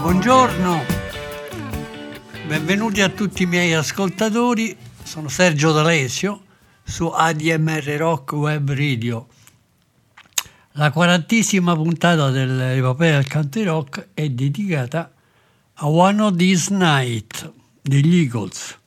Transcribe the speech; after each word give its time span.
Buongiorno, 0.00 0.82
benvenuti 2.46 3.02
a 3.02 3.10
tutti 3.10 3.42
i 3.42 3.46
miei 3.46 3.74
ascoltatori, 3.74 4.74
sono 5.02 5.28
Sergio 5.28 5.72
D'Alessio 5.72 6.44
su 6.82 7.04
ADMR 7.04 7.84
Rock 7.98 8.32
Web 8.32 8.70
Radio. 8.70 9.26
La 10.72 10.90
quarantesima 10.90 11.74
puntata 11.74 12.30
dell'epopea 12.30 13.16
del 13.16 13.28
country 13.28 13.62
rock 13.64 14.08
è 14.14 14.30
dedicata 14.30 15.12
a 15.74 15.86
One 15.86 16.22
of 16.22 16.36
These 16.36 16.74
Night 16.74 17.52
degli 17.82 18.20
Eagles. 18.20 18.78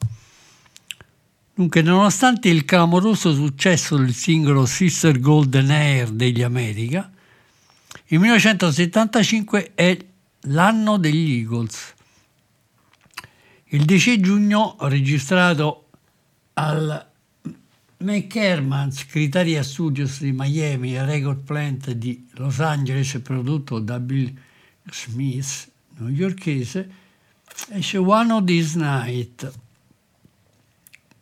Dunque, 1.54 1.80
nonostante 1.80 2.48
il 2.48 2.64
clamoroso 2.64 3.32
successo 3.32 3.96
del 3.96 4.14
singolo 4.14 4.66
Sister 4.66 5.20
Golden 5.20 5.70
Air 5.70 6.10
degli 6.10 6.42
America, 6.42 7.08
il 8.06 8.18
1975 8.18 9.70
è 9.76 9.96
l'anno 10.44 10.96
degli 10.96 11.38
Eagles. 11.38 11.94
Il 13.66 13.84
10 13.84 14.20
giugno, 14.20 14.76
registrato 14.80 15.88
al 16.54 17.10
McChermans 17.98 19.06
Criteria 19.06 19.62
Studios 19.62 20.20
di 20.20 20.32
Miami 20.32 20.94
e 20.94 21.04
Record 21.04 21.42
Plant 21.42 21.90
di 21.92 22.26
Los 22.32 22.60
Angeles, 22.60 23.18
prodotto 23.22 23.78
da 23.78 23.98
Bill 23.98 24.32
Smith, 24.90 25.70
newyorkese, 25.96 26.90
esce 27.70 27.98
One 27.98 28.32
of 28.32 28.44
These 28.44 28.78
Night 28.78 29.52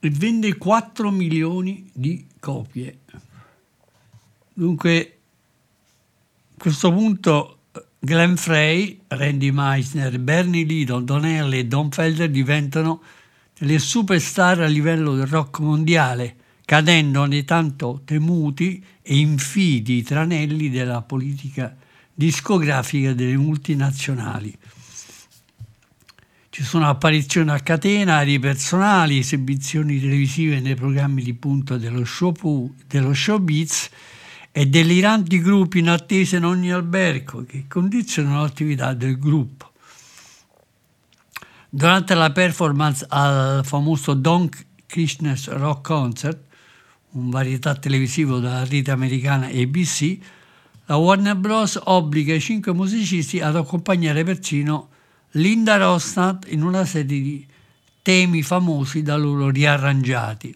e 0.01 0.11
vende 0.11 0.57
4 0.57 1.11
milioni 1.11 1.89
di 1.93 2.27
copie. 2.41 2.99
Dunque, 4.53 5.19
a 6.51 6.59
questo 6.59 6.93
punto 6.93 7.62
Glenn 8.05 8.35
Frey, 8.35 9.01
Randy 9.07 9.53
Meisner, 9.53 10.19
Bernie 10.19 10.65
Lidon, 10.65 11.05
Don 11.05 11.25
Henley 11.25 11.61
e 11.61 11.67
Don 11.67 11.89
Felder 11.89 12.29
diventano 12.29 13.01
delle 13.57 13.79
superstar 13.79 14.59
a 14.59 14.67
livello 14.67 15.15
del 15.15 15.29
rock 15.29 15.61
mondiale, 15.61 16.35
cadendo 16.65 17.27
nei 17.27 17.45
tanto 17.45 18.03
temuti 18.05 18.85
e 19.03 19.19
infidi 19.19 20.03
tranelli 20.03 20.69
della 20.69 21.03
politica 21.03 21.77
discografica 22.13 23.13
delle 23.13 23.37
multinazionali. 23.37 24.53
Ci 26.51 26.65
sono 26.65 26.89
apparizioni 26.89 27.51
a 27.51 27.61
catena, 27.61 28.17
arie 28.17 28.41
personali, 28.41 29.19
esibizioni 29.19 30.01
televisive 30.01 30.59
nei 30.59 30.75
programmi 30.75 31.23
di 31.23 31.35
punta 31.35 31.77
dello, 31.77 32.05
show, 32.05 32.75
dello 32.85 33.15
showbiz 33.15 33.91
e 34.53 34.67
deliranti 34.67 35.41
gruppi 35.41 35.79
in 35.79 35.89
attesa 35.89 36.37
in 36.37 36.45
ogni 36.45 36.71
albergo 36.71 37.45
che 37.45 37.65
condizionano 37.67 38.43
l'attività 38.43 38.93
del 38.93 39.19
gruppo. 39.19 39.71
Durante 41.71 42.15
la 42.15 42.31
performance 42.31 43.07
al 43.09 43.65
famoso 43.65 44.13
Don 44.13 44.47
Krishna's 44.85 45.49
Rock 45.49 45.87
Concert, 45.87 46.39
un 47.13 47.31
varietà 47.31 47.75
televisivo 47.75 48.41
della 48.41 48.65
rete 48.67 48.91
americana 48.91 49.47
ABC, 49.47 50.19
la 50.87 50.97
Warner 50.97 51.37
Bros. 51.37 51.81
obbliga 51.85 52.35
i 52.35 52.41
cinque 52.41 52.75
musicisti 52.75 53.41
ad 53.41 53.57
accompagnare 53.57 54.23
persino 54.23 54.91
Linda 55.33 55.79
Ronstadt 55.79 56.51
in 56.51 56.63
una 56.63 56.85
serie 56.85 57.07
di 57.07 57.47
temi 58.03 58.43
famosi 58.43 59.01
da 59.03 59.17
loro 59.17 59.49
riarrangiati. 59.49 60.55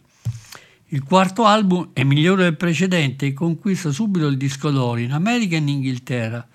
Il 0.96 1.04
quarto 1.04 1.44
album 1.44 1.90
è 1.92 2.04
migliore 2.04 2.44
del 2.44 2.56
precedente 2.56 3.26
e 3.26 3.34
conquista 3.34 3.90
subito 3.90 4.28
il 4.28 4.38
disco 4.38 4.70
d'oro 4.70 4.98
in 4.98 5.12
America 5.12 5.54
e 5.54 5.58
in 5.58 5.68
Inghilterra, 5.68 6.48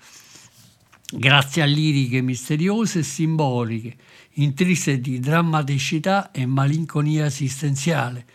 grazie 1.12 1.62
a 1.62 1.64
liriche 1.64 2.20
misteriose 2.22 2.98
e 2.98 3.02
simboliche, 3.04 3.94
intrise 4.32 5.00
di 5.00 5.20
drammaticità 5.20 6.32
e 6.32 6.44
malinconia 6.44 7.26
esistenziale, 7.26 8.26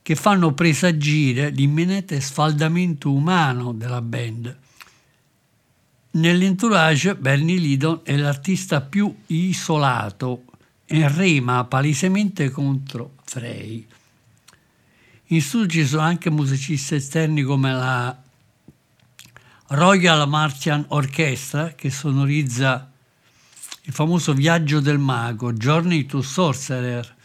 che 0.00 0.14
fanno 0.14 0.54
presagire 0.54 1.50
l'imminente 1.50 2.22
sfaldamento 2.22 3.12
umano 3.12 3.74
della 3.74 4.00
band. 4.00 4.58
Nell'entourage 6.12 7.16
Bernie 7.16 7.58
Lidon 7.58 8.00
è 8.02 8.16
l'artista 8.16 8.80
più 8.80 9.14
isolato 9.26 10.44
e 10.86 11.06
rema 11.06 11.64
palesemente 11.64 12.48
contro 12.48 13.16
Frey. 13.24 13.86
In 15.28 15.40
studio 15.40 15.68
ci 15.68 15.86
sono 15.86 16.02
anche 16.02 16.28
musicisti 16.28 16.96
esterni 16.96 17.40
come 17.40 17.72
la 17.72 18.14
Royal 19.68 20.28
Martian 20.28 20.84
Orchestra 20.88 21.70
che 21.70 21.88
sonorizza 21.88 22.92
il 23.84 23.92
famoso 23.94 24.34
Viaggio 24.34 24.80
del 24.80 24.98
Mago, 24.98 25.54
Journey 25.54 26.04
to 26.04 26.20
Sorcerer, 26.20 27.16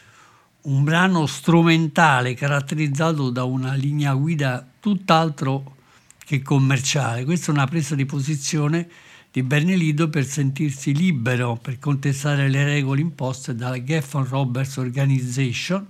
un 0.61 0.85
brano 0.85 1.25
strumentale 1.25 2.35
caratterizzato 2.35 3.31
da 3.31 3.43
una 3.43 3.73
linea 3.73 4.13
guida 4.13 4.65
tutt'altro 4.79 5.75
che 6.19 6.41
commerciale. 6.41 7.25
Questa 7.25 7.51
è 7.51 7.53
una 7.53 7.67
presa 7.67 7.95
di 7.95 8.05
posizione 8.05 8.89
di 9.29 9.43
Bernelido 9.43 10.07
per 10.07 10.25
sentirsi 10.25 10.93
libero 10.95 11.59
per 11.61 11.79
contestare 11.79 12.47
le 12.47 12.63
regole 12.63 13.01
imposte 13.01 13.55
dalla 13.55 13.83
Geffen 13.83 14.25
Roberts 14.25 14.77
Organization 14.77 15.85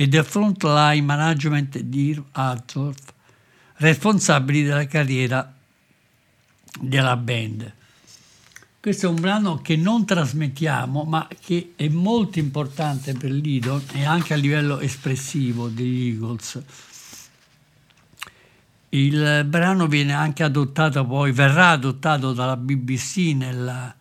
e 0.00 0.06
del 0.06 0.24
frontline 0.24 1.04
management 1.04 1.80
di 1.80 2.16
Altorf, 2.30 3.00
responsabili 3.78 4.62
della 4.62 4.86
carriera 4.86 5.52
della 6.80 7.16
band. 7.16 7.72
Questo 8.78 9.06
è 9.06 9.08
un 9.08 9.20
brano 9.20 9.56
che 9.56 9.74
non 9.74 10.06
trasmettiamo, 10.06 11.02
ma 11.02 11.26
che 11.40 11.72
è 11.74 11.88
molto 11.88 12.38
importante 12.38 13.12
per 13.14 13.32
Lido 13.32 13.82
e 13.92 14.04
anche 14.04 14.34
a 14.34 14.36
livello 14.36 14.78
espressivo 14.78 15.66
degli 15.66 16.10
Eagles. 16.10 16.62
Il 18.90 19.44
brano 19.48 19.88
viene 19.88 20.12
anche 20.12 20.44
adottato 20.44 21.04
poi, 21.04 21.32
verrà 21.32 21.70
adottato 21.70 22.32
dalla 22.32 22.56
BBC 22.56 23.34
nella, 23.34 23.92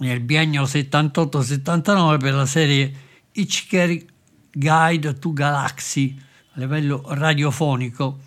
nel 0.00 0.18
biennio 0.18 0.64
78-79 0.64 2.18
per 2.18 2.34
la 2.34 2.46
serie 2.46 2.92
Hitchhiker 3.30 4.14
Guide 4.58 5.18
to 5.18 5.34
Galaxy 5.34 6.18
a 6.54 6.60
livello 6.60 7.02
radiofonico 7.08 8.20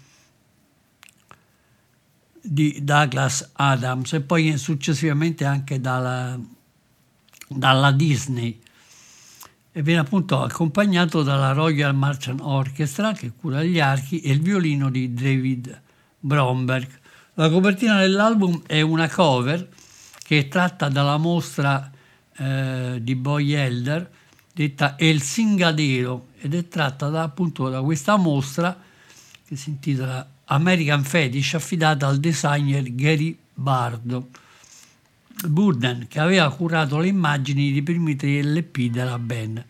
di 2.39 2.77
Douglas 2.83 3.49
Adams 3.53 4.13
e 4.13 4.21
poi 4.21 4.55
successivamente 4.59 5.43
anche 5.43 5.81
dalla, 5.81 6.39
dalla 7.47 7.91
Disney 7.91 8.61
e 9.71 9.81
viene 9.81 10.01
appunto 10.01 10.43
accompagnato 10.43 11.23
dalla 11.23 11.51
Royal 11.51 11.95
Marchand 11.95 12.41
Orchestra 12.41 13.13
che 13.13 13.31
cura 13.31 13.63
gli 13.63 13.79
archi 13.79 14.21
e 14.21 14.31
il 14.31 14.41
violino 14.41 14.91
di 14.91 15.11
David 15.11 15.81
Bromberg. 16.19 16.89
La 17.33 17.49
copertina 17.49 17.97
dell'album 18.01 18.61
è 18.67 18.81
una 18.81 19.09
cover 19.09 19.67
che 20.21 20.37
è 20.37 20.47
tratta 20.47 20.89
dalla 20.89 21.17
mostra 21.17 21.89
eh, 22.37 22.99
di 23.01 23.15
Boy 23.15 23.53
Elder 23.53 24.17
detta 24.63 24.97
El 24.97 25.21
Singadero 25.21 26.27
ed 26.37 26.53
è 26.53 26.67
tratta 26.67 27.07
da, 27.07 27.23
appunto 27.23 27.69
da 27.69 27.81
questa 27.81 28.17
mostra 28.17 28.77
che 29.45 29.55
si 29.55 29.69
intitola 29.69 30.29
American 30.45 31.01
Fetish 31.01 31.53
affidata 31.53 32.07
al 32.07 32.19
designer 32.19 32.93
Gary 32.93 33.37
Bardo. 33.53 34.27
Burden, 35.47 36.07
che 36.09 36.19
aveva 36.19 36.51
curato 36.51 36.97
le 36.97 37.07
immagini 37.07 37.71
dei 37.71 37.81
primi 37.81 38.17
tre 38.17 38.43
LP 38.43 38.89
della 38.89 39.17
band. 39.17 39.63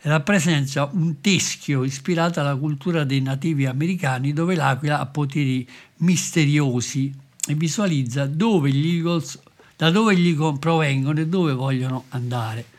Rappresenta 0.00 0.90
un 0.92 1.20
teschio 1.20 1.84
ispirato 1.84 2.40
alla 2.40 2.56
cultura 2.56 3.04
dei 3.04 3.20
nativi 3.20 3.66
americani 3.66 4.32
dove 4.32 4.56
l'aquila 4.56 4.98
ha 4.98 5.06
poteri 5.06 5.66
misteriosi 5.98 7.14
e 7.46 7.54
visualizza 7.54 8.26
dove 8.26 8.70
Eagles, 8.70 9.40
da 9.76 9.92
dove 9.92 10.16
gli 10.16 10.36
provengono 10.58 11.20
e 11.20 11.28
dove 11.28 11.52
vogliono 11.52 12.06
andare. 12.08 12.72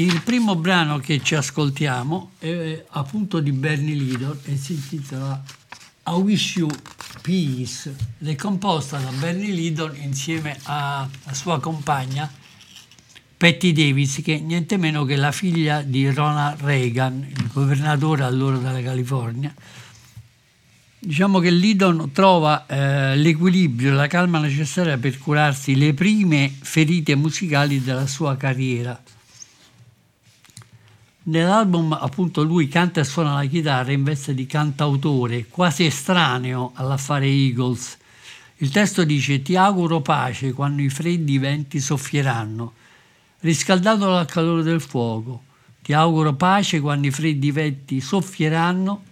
Il 0.00 0.22
primo 0.22 0.56
brano 0.56 0.98
che 0.98 1.20
ci 1.22 1.34
ascoltiamo 1.34 2.30
è 2.38 2.86
appunto 2.88 3.38
di 3.38 3.52
Bernie 3.52 3.94
Lidor 3.94 4.38
e 4.44 4.56
si 4.56 4.72
intitola 4.72 5.44
I 6.06 6.12
Wish 6.12 6.56
You 6.56 6.70
Peace 7.20 7.94
ed 8.18 8.28
è 8.28 8.34
composta 8.34 8.96
da 8.96 9.10
Bernie 9.10 9.52
Lidon 9.52 9.94
insieme 9.96 10.58
alla 10.62 11.06
sua 11.32 11.60
compagna 11.60 12.32
Patty 13.36 13.72
Davis 13.72 14.22
che 14.24 14.36
è 14.36 14.38
niente 14.38 14.78
meno 14.78 15.04
che 15.04 15.16
la 15.16 15.32
figlia 15.32 15.82
di 15.82 16.10
Ronald 16.10 16.62
Reagan, 16.62 17.22
il 17.28 17.50
governatore 17.52 18.22
allora 18.22 18.56
della 18.56 18.80
California. 18.80 19.54
Diciamo 20.98 21.40
che 21.40 21.50
Lidon 21.50 22.10
trova 22.12 22.64
eh, 22.64 23.16
l'equilibrio 23.16 23.92
la 23.92 24.06
calma 24.06 24.38
necessaria 24.38 24.96
per 24.96 25.18
curarsi 25.18 25.76
le 25.76 25.92
prime 25.92 26.48
ferite 26.48 27.14
musicali 27.16 27.82
della 27.82 28.06
sua 28.06 28.38
carriera 28.38 28.98
Nell'album 31.22 31.92
appunto 31.92 32.42
lui 32.42 32.66
canta 32.68 33.00
e 33.00 33.04
suona 33.04 33.34
la 33.34 33.44
chitarra 33.44 33.92
in 33.92 34.04
veste 34.04 34.32
di 34.32 34.46
cantautore, 34.46 35.46
quasi 35.48 35.84
estraneo 35.84 36.72
all'affare 36.74 37.26
Eagles. 37.26 37.98
Il 38.56 38.70
testo 38.70 39.04
dice 39.04 39.42
ti 39.42 39.54
auguro 39.54 40.00
pace 40.00 40.52
quando 40.52 40.80
i 40.80 40.88
freddi 40.88 41.36
venti 41.36 41.78
soffieranno, 41.78 42.72
riscaldato 43.40 44.06
dal 44.06 44.26
calore 44.26 44.62
del 44.62 44.80
fuoco. 44.80 45.44
Ti 45.82 45.92
auguro 45.92 46.34
pace 46.34 46.80
quando 46.80 47.06
i 47.06 47.10
freddi 47.10 47.50
venti 47.50 48.00
soffieranno 48.00 49.02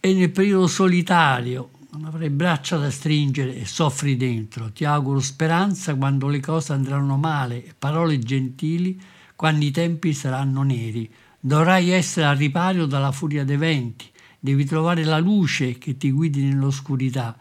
e 0.00 0.12
nel 0.12 0.30
periodo 0.30 0.66
solitario 0.66 1.70
non 1.92 2.04
avrai 2.04 2.30
braccia 2.30 2.76
da 2.76 2.90
stringere 2.90 3.56
e 3.56 3.64
soffri 3.64 4.16
dentro. 4.18 4.70
Ti 4.70 4.84
auguro 4.84 5.20
speranza 5.20 5.94
quando 5.94 6.28
le 6.28 6.40
cose 6.40 6.72
andranno 6.72 7.16
male 7.16 7.74
parole 7.78 8.18
gentili 8.18 9.00
quando 9.36 9.64
i 9.64 9.70
tempi 9.70 10.12
saranno 10.12 10.62
neri. 10.62 11.10
Dovrai 11.38 11.90
essere 11.90 12.26
al 12.26 12.36
riparo 12.36 12.86
dalla 12.86 13.12
furia 13.12 13.44
dei 13.44 13.56
venti, 13.56 14.08
devi 14.38 14.64
trovare 14.64 15.04
la 15.04 15.18
luce 15.18 15.78
che 15.78 15.96
ti 15.96 16.10
guidi 16.10 16.44
nell'oscurità. 16.44 17.36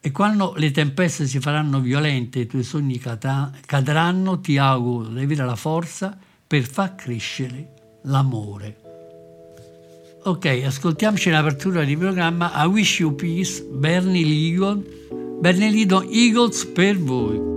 E 0.00 0.10
quando 0.12 0.54
le 0.56 0.70
tempeste 0.70 1.26
si 1.26 1.40
faranno 1.40 1.80
violente 1.80 2.38
e 2.38 2.42
i 2.42 2.46
tuoi 2.46 2.62
sogni 2.62 3.00
cadranno, 3.00 4.40
ti 4.40 4.56
auguro 4.56 5.08
di 5.08 5.22
avere 5.22 5.44
la 5.44 5.56
forza 5.56 6.16
per 6.46 6.62
far 6.62 6.94
crescere 6.94 7.72
l'amore. 8.02 8.80
Ok, 10.22 10.62
ascoltiamoci 10.64 11.30
l'apertura 11.30 11.82
di 11.82 11.96
programma 11.96 12.52
I 12.64 12.66
Wish 12.66 13.00
You 13.00 13.14
Peace, 13.14 13.64
Bernie 13.68 14.24
Lidon, 14.24 14.84
Bernie 15.40 15.70
Lidon 15.70 16.08
Eagles 16.10 16.64
per 16.66 16.98
voi. 16.98 17.55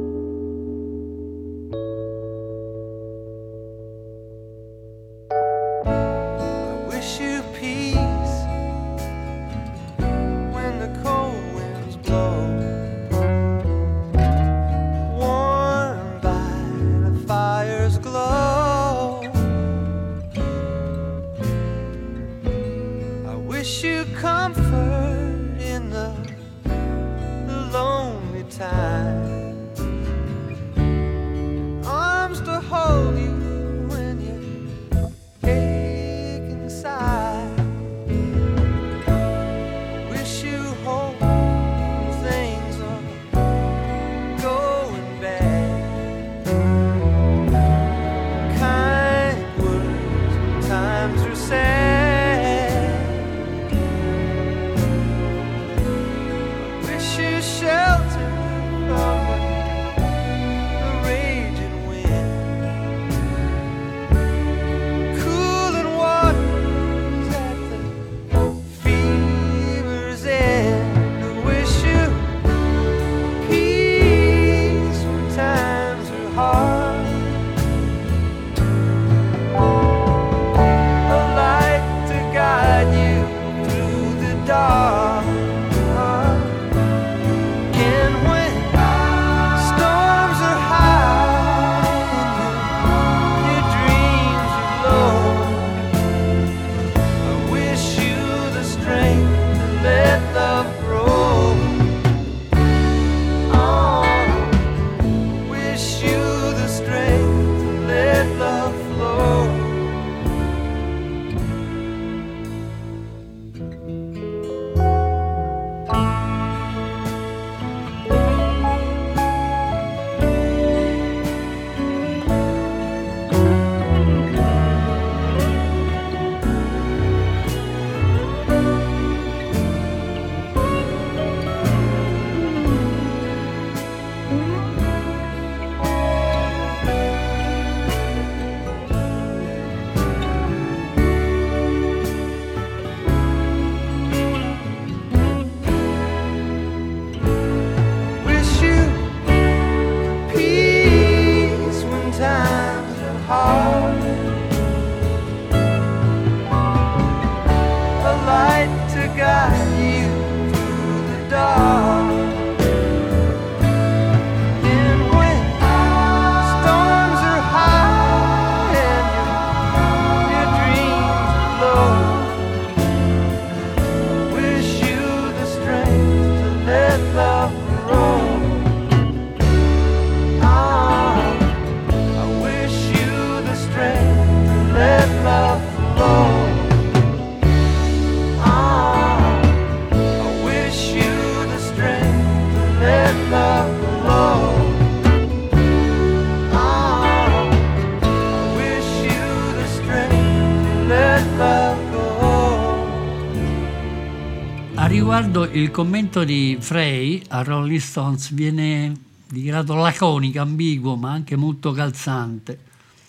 Il 205.53 205.71
commento 205.71 206.23
di 206.23 206.57
Frey 206.59 207.23
a 207.29 207.41
Rolling 207.41 207.79
Stones 207.79 208.31
viene 208.33 208.93
dichiarato 209.27 209.73
laconico, 209.73 210.39
ambiguo, 210.39 210.95
ma 210.95 211.11
anche 211.11 211.35
molto 211.35 211.71
calzante. 211.71 212.59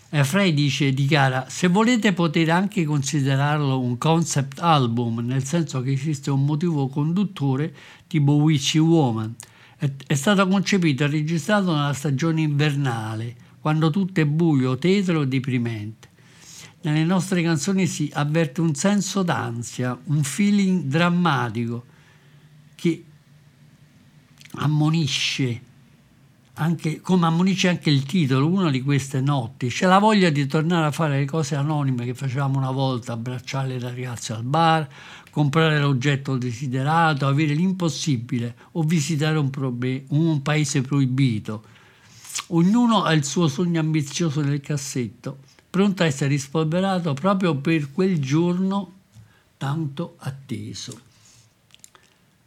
E 0.09 0.25
Frey 0.25 0.55
dice, 0.55 0.93
dichiara, 0.93 1.47
se 1.49 1.69
volete 1.69 2.13
potete 2.13 2.51
anche 2.51 2.85
considerarlo 2.85 3.79
un 3.79 3.99
concept 3.99 4.59
album, 4.61 5.21
nel 5.21 5.45
senso 5.45 5.83
che 5.83 5.93
esiste 5.93 6.31
un 6.31 6.45
motivo 6.45 6.89
conduttore 6.89 7.75
tipo 8.07 8.33
Witchy 8.33 8.79
Woman. 8.79 9.35
È, 9.77 9.91
è 10.07 10.15
stato 10.15 10.47
concepito 10.49 11.05
e 11.05 11.09
registrato 11.09 11.75
nella 11.75 11.93
stagione 11.93 12.41
invernale, 12.41 13.37
quando 13.61 13.91
tutto 13.91 14.21
è 14.21 14.27
buio, 14.27 14.79
tetro 14.79 15.23
e 15.23 15.29
deprimente. 15.29 16.09
Nelle 16.83 17.05
nostre 17.05 17.43
canzoni 17.43 17.87
si 17.87 18.11
avverte 18.15 18.63
un 18.63 18.75
senso 18.75 19.23
d'ansia, 19.23 19.99
un 20.05 20.23
feeling 20.23 20.85
drammatico 20.85 21.85
che 22.81 23.05
ammonisce, 24.53 25.61
anche, 26.55 27.03
come 27.03 27.27
ammonisce 27.27 27.69
anche 27.69 27.91
il 27.91 28.05
titolo, 28.05 28.49
una 28.49 28.71
di 28.71 28.81
queste 28.81 29.21
notti. 29.21 29.69
C'è 29.69 29.87
la 29.87 29.99
voglia 29.99 30.31
di 30.31 30.47
tornare 30.47 30.87
a 30.87 30.91
fare 30.91 31.19
le 31.19 31.27
cose 31.27 31.57
anonime 31.57 32.07
che 32.07 32.15
facevamo 32.15 32.57
una 32.57 32.71
volta, 32.71 33.13
abbracciare 33.13 33.69
le 33.69 33.81
ragazze 33.81 34.33
al 34.33 34.45
bar, 34.45 34.89
comprare 35.31 35.79
l'oggetto 35.79 36.39
desiderato, 36.39 37.27
avere 37.27 37.53
l'impossibile 37.53 38.57
o 38.73 38.83
visitare 38.83 39.37
un, 39.37 39.51
probe- 39.51 40.07
un 40.09 40.41
paese 40.41 40.81
proibito. 40.81 41.65
Ognuno 42.49 43.03
ha 43.03 43.13
il 43.13 43.27
suo 43.27 43.47
sogno 43.47 43.79
ambizioso 43.79 44.41
nel 44.41 44.63
cassetto, 44.63 45.41
pronto 45.69 46.03
a 46.03 46.07
essere 46.07 46.31
rispolverato 46.31 47.13
proprio 47.13 47.57
per 47.57 47.93
quel 47.93 48.19
giorno 48.19 48.95
tanto 49.59 50.15
atteso. 50.21 51.09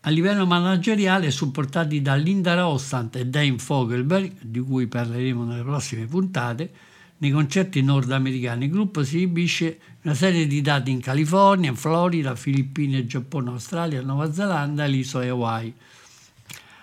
A 0.06 0.10
livello 0.10 0.46
manageriale, 0.46 1.32
supportati 1.32 2.02
da 2.02 2.16
Linda 2.16 2.56
Rostand 2.56 3.16
e 3.16 3.26
Dane 3.26 3.58
Fogelberg, 3.58 4.34
di 4.42 4.60
cui 4.60 4.86
parleremo 4.88 5.46
nelle 5.46 5.64
prossime 5.64 6.08
puntate, 6.08 6.72
nei 7.20 7.32
concerti 7.32 7.82
nordamericani 7.82 8.66
il 8.66 8.72
gruppo 8.72 9.02
si 9.06 9.16
esibisce 9.16 9.80
una 10.02 10.14
serie 10.14 10.46
di 10.46 10.60
dati 10.60 10.92
in 10.92 11.00
California, 11.00 11.70
in 11.70 11.78
Florida, 11.78 12.36
Filippine, 12.36 13.06
Giappone, 13.06 13.52
Australia, 13.52 14.02
Nuova 14.02 14.34
Zelanda 14.34 14.84
e 14.84 14.90
le 14.90 14.98
isole 14.98 15.30
Hawaii. 15.30 15.74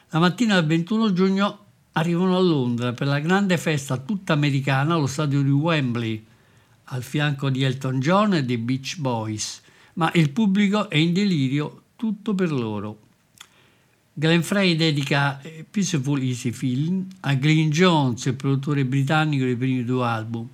La 0.09 0.19
mattina 0.19 0.55
del 0.55 0.65
21 0.65 1.13
giugno 1.13 1.59
arrivano 1.93 2.39
a 2.39 2.41
Londra 2.41 2.95
per 2.95 3.07
la 3.07 3.19
grande 3.19 3.59
festa 3.59 3.99
tutta 3.99 4.33
americana 4.33 4.95
allo 4.95 5.07
stadio 5.07 5.43
di 5.43 5.51
Wembley, 5.51 6.25
al 6.85 7.03
fianco 7.03 7.51
di 7.51 7.65
Elton 7.65 8.01
John 8.01 8.33
e 8.33 8.45
dei 8.45 8.57
Beach 8.57 8.97
Boys, 8.97 9.61
ma 9.95 10.11
il 10.15 10.31
pubblico 10.31 10.89
è 10.89 10.97
in 10.97 11.13
delirio 11.13 11.83
tutto 11.97 12.35
per 12.35 12.51
loro. 12.51 13.09
Glenn 14.21 14.43
Frey 14.43 14.77
dedica 14.77 15.41
eh, 15.41 15.65
Peaceful 15.71 16.21
Easy 16.21 16.53
Feeling 16.53 17.07
a 17.21 17.33
Glyn 17.37 17.71
Jones, 17.71 18.27
il 18.27 18.35
produttore 18.35 18.85
britannico 18.85 19.45
dei 19.45 19.57
primi 19.57 19.83
due 19.83 20.05
album. 20.05 20.47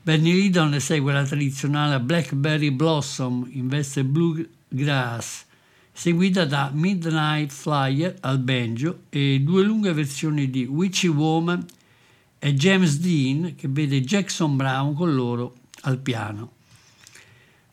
Benny 0.00 0.32
Lidon 0.32 0.80
segue 0.80 1.12
la 1.12 1.22
tradizionale 1.22 2.00
Blackberry 2.00 2.70
Blossom 2.70 3.46
in 3.50 3.68
veste 3.68 4.02
bluegrass, 4.02 5.44
seguita 5.92 6.46
da 6.46 6.70
Midnight 6.72 7.52
Flyer 7.52 8.16
al 8.20 8.38
banjo 8.38 9.00
e 9.10 9.42
due 9.42 9.62
lunghe 9.62 9.92
versioni 9.92 10.48
di 10.48 10.64
Witchy 10.64 11.08
Woman 11.08 11.62
e 12.38 12.54
James 12.54 12.98
Dean 12.98 13.56
che 13.56 13.68
vede 13.68 14.00
Jackson 14.00 14.56
Brown 14.56 14.94
con 14.94 15.14
loro 15.14 15.56
al 15.82 15.98
piano. 15.98 16.52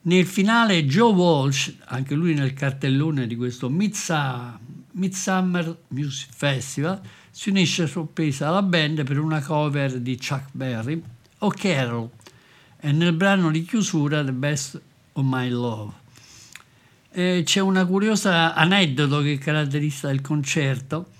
Nel 0.02 0.26
finale 0.26 0.86
Joe 0.86 1.14
Walsh, 1.14 1.76
anche 1.86 2.14
lui 2.14 2.34
nel 2.34 2.52
cartellone 2.52 3.26
di 3.26 3.38
questo 3.38 3.70
Midsummer 4.98 5.78
Music 5.90 6.30
Festival, 6.34 7.00
si 7.30 7.50
unisce 7.50 7.84
a 7.84 7.88
sorpresa 7.88 8.48
alla 8.48 8.64
band 8.64 9.04
per 9.04 9.20
una 9.20 9.42
cover 9.42 10.00
di 10.00 10.18
Chuck 10.18 10.50
Berry 10.52 11.02
o 11.40 11.50
Carol 11.50 12.10
e 12.80 12.92
nel 12.92 13.14
brano 13.14 13.52
di 13.52 13.64
chiusura 13.64 14.24
The 14.24 14.32
Best 14.32 14.82
of 15.14 15.24
My 15.24 15.50
Love. 15.50 15.92
E 17.12 17.44
c'è 17.46 17.60
una 17.60 17.86
curiosa 17.86 18.56
aneddoto 18.56 19.22
che 19.22 19.38
caratterizza 19.38 20.10
il 20.10 20.22
concerto. 20.22 21.12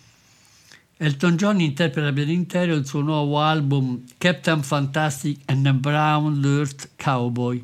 Elton 0.98 1.36
John 1.36 1.62
interpreta 1.62 2.12
per 2.12 2.28
intero 2.30 2.74
il 2.74 2.86
suo 2.88 3.02
nuovo 3.02 3.40
album 3.40 4.04
Captain 4.18 4.64
Fantastic 4.64 5.42
and 5.46 5.64
the 5.64 5.74
Brown 5.74 6.42
Dirt 6.42 6.90
Cowboy 6.96 7.64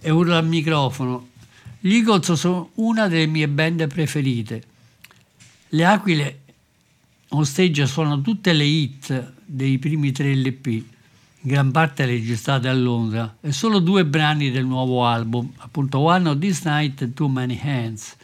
e 0.00 0.10
urla 0.10 0.38
al 0.38 0.46
microfono. 0.46 1.28
Gli 1.78 1.94
Eagles 1.94 2.32
sono 2.32 2.70
una 2.74 3.06
delle 3.06 3.26
mie 3.26 3.46
band 3.46 3.86
preferite. 3.86 4.72
Le 5.74 5.84
Aquile 5.84 6.38
on 7.30 7.44
stage 7.44 7.84
suonano 7.86 8.20
tutte 8.20 8.52
le 8.52 8.62
hit 8.62 9.32
dei 9.44 9.76
primi 9.78 10.12
tre 10.12 10.32
LP, 10.32 10.66
in 10.66 10.84
gran 11.40 11.72
parte 11.72 12.04
registrate 12.04 12.68
a 12.68 12.72
Londra, 12.72 13.38
e 13.40 13.50
solo 13.50 13.80
due 13.80 14.04
brani 14.04 14.52
del 14.52 14.66
nuovo 14.66 15.04
album, 15.04 15.50
appunto 15.56 15.98
One 15.98 16.28
of 16.28 16.38
This 16.38 16.62
Night 16.62 17.02
e 17.02 17.12
Too 17.12 17.26
Many 17.26 17.60
Hands. 17.60 18.16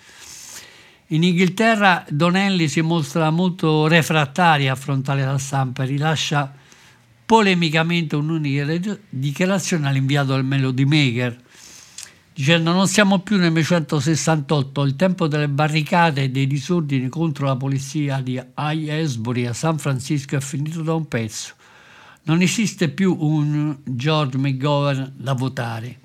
In 1.09 1.25
Inghilterra 1.25 2.07
Donnelly 2.09 2.69
si 2.69 2.83
mostra 2.83 3.30
molto 3.30 3.88
refrattaria 3.88 4.71
a 4.71 4.75
affrontare 4.75 5.25
la 5.25 5.38
stampa 5.38 5.83
e 5.83 5.87
rilascia 5.87 6.54
polemicamente 7.26 8.14
un'unica 8.14 8.64
dichiarazione 9.09 9.88
all'inviato 9.88 10.35
al 10.35 10.45
Melody 10.45 10.85
Maker, 10.85 11.37
dicendo 12.40 12.73
non 12.73 12.88
siamo 12.88 13.18
più 13.18 13.37
nel 13.37 13.52
1968, 13.52 14.82
il 14.85 14.97
tempo 14.97 15.28
delle 15.28 15.47
barricate 15.47 16.23
e 16.23 16.30
dei 16.30 16.47
disordini 16.47 17.11
contro 17.11 17.44
la 17.44 17.54
polizia 17.54 18.23
di 18.23 18.40
Asbury 18.54 19.44
a 19.44 19.52
San 19.52 19.76
Francisco 19.76 20.37
è 20.37 20.40
finito 20.40 20.80
da 20.80 20.94
un 20.94 21.06
pezzo. 21.06 21.52
Non 22.23 22.40
esiste 22.40 22.88
più 22.88 23.14
un 23.20 23.76
George 23.85 24.38
McGovern 24.38 25.12
da 25.16 25.35
votare. 25.35 25.99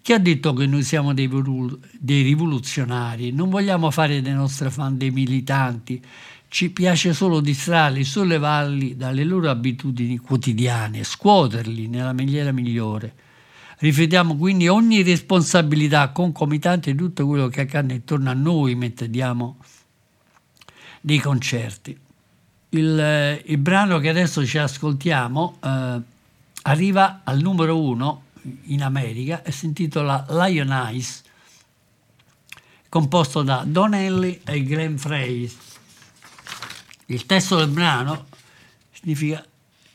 Chi 0.00 0.14
ha 0.14 0.18
detto 0.18 0.54
che 0.54 0.64
noi 0.64 0.82
siamo 0.82 1.12
dei, 1.12 1.28
dei 1.98 2.22
rivoluzionari? 2.22 3.30
Non 3.30 3.50
vogliamo 3.50 3.90
fare 3.90 4.22
dei 4.22 4.32
nostri 4.32 4.70
fan 4.70 4.96
dei 4.96 5.10
militanti. 5.10 6.02
Ci 6.48 6.70
piace 6.70 7.12
solo 7.12 7.40
distrarli, 7.40 8.02
sollevarli 8.02 8.96
dalle 8.96 9.24
loro 9.24 9.50
abitudini 9.50 10.16
quotidiane, 10.16 11.04
scuoterli 11.04 11.86
nella 11.86 12.14
maniera 12.14 12.50
migliore. 12.50 13.14
Riflettiamo 13.82 14.36
quindi 14.36 14.68
ogni 14.68 15.02
responsabilità 15.02 16.10
concomitante 16.10 16.92
di 16.92 16.96
tutto 16.96 17.26
quello 17.26 17.48
che 17.48 17.62
accade 17.62 17.94
intorno 17.94 18.30
a 18.30 18.32
noi 18.32 18.76
mentre 18.76 19.10
diamo 19.10 19.56
dei 21.00 21.18
concerti. 21.18 21.98
Il, 22.68 23.42
il 23.44 23.58
brano 23.58 23.98
che 23.98 24.08
adesso 24.08 24.46
ci 24.46 24.56
ascoltiamo 24.58 25.56
eh, 25.60 26.00
arriva 26.62 27.22
al 27.24 27.40
numero 27.40 27.82
uno 27.82 28.22
in 28.66 28.84
America 28.84 29.42
e 29.42 29.50
si 29.50 29.66
intitola 29.66 30.26
Lion 30.28 30.70
Eyes, 30.70 31.22
composto 32.88 33.42
da 33.42 33.64
Don 33.66 33.94
Henley 33.94 34.42
e 34.44 34.62
Glenn 34.62 34.94
Frey. 34.94 35.52
Il 37.06 37.26
testo 37.26 37.56
del 37.56 37.66
brano 37.66 38.26
significa, 38.92 39.44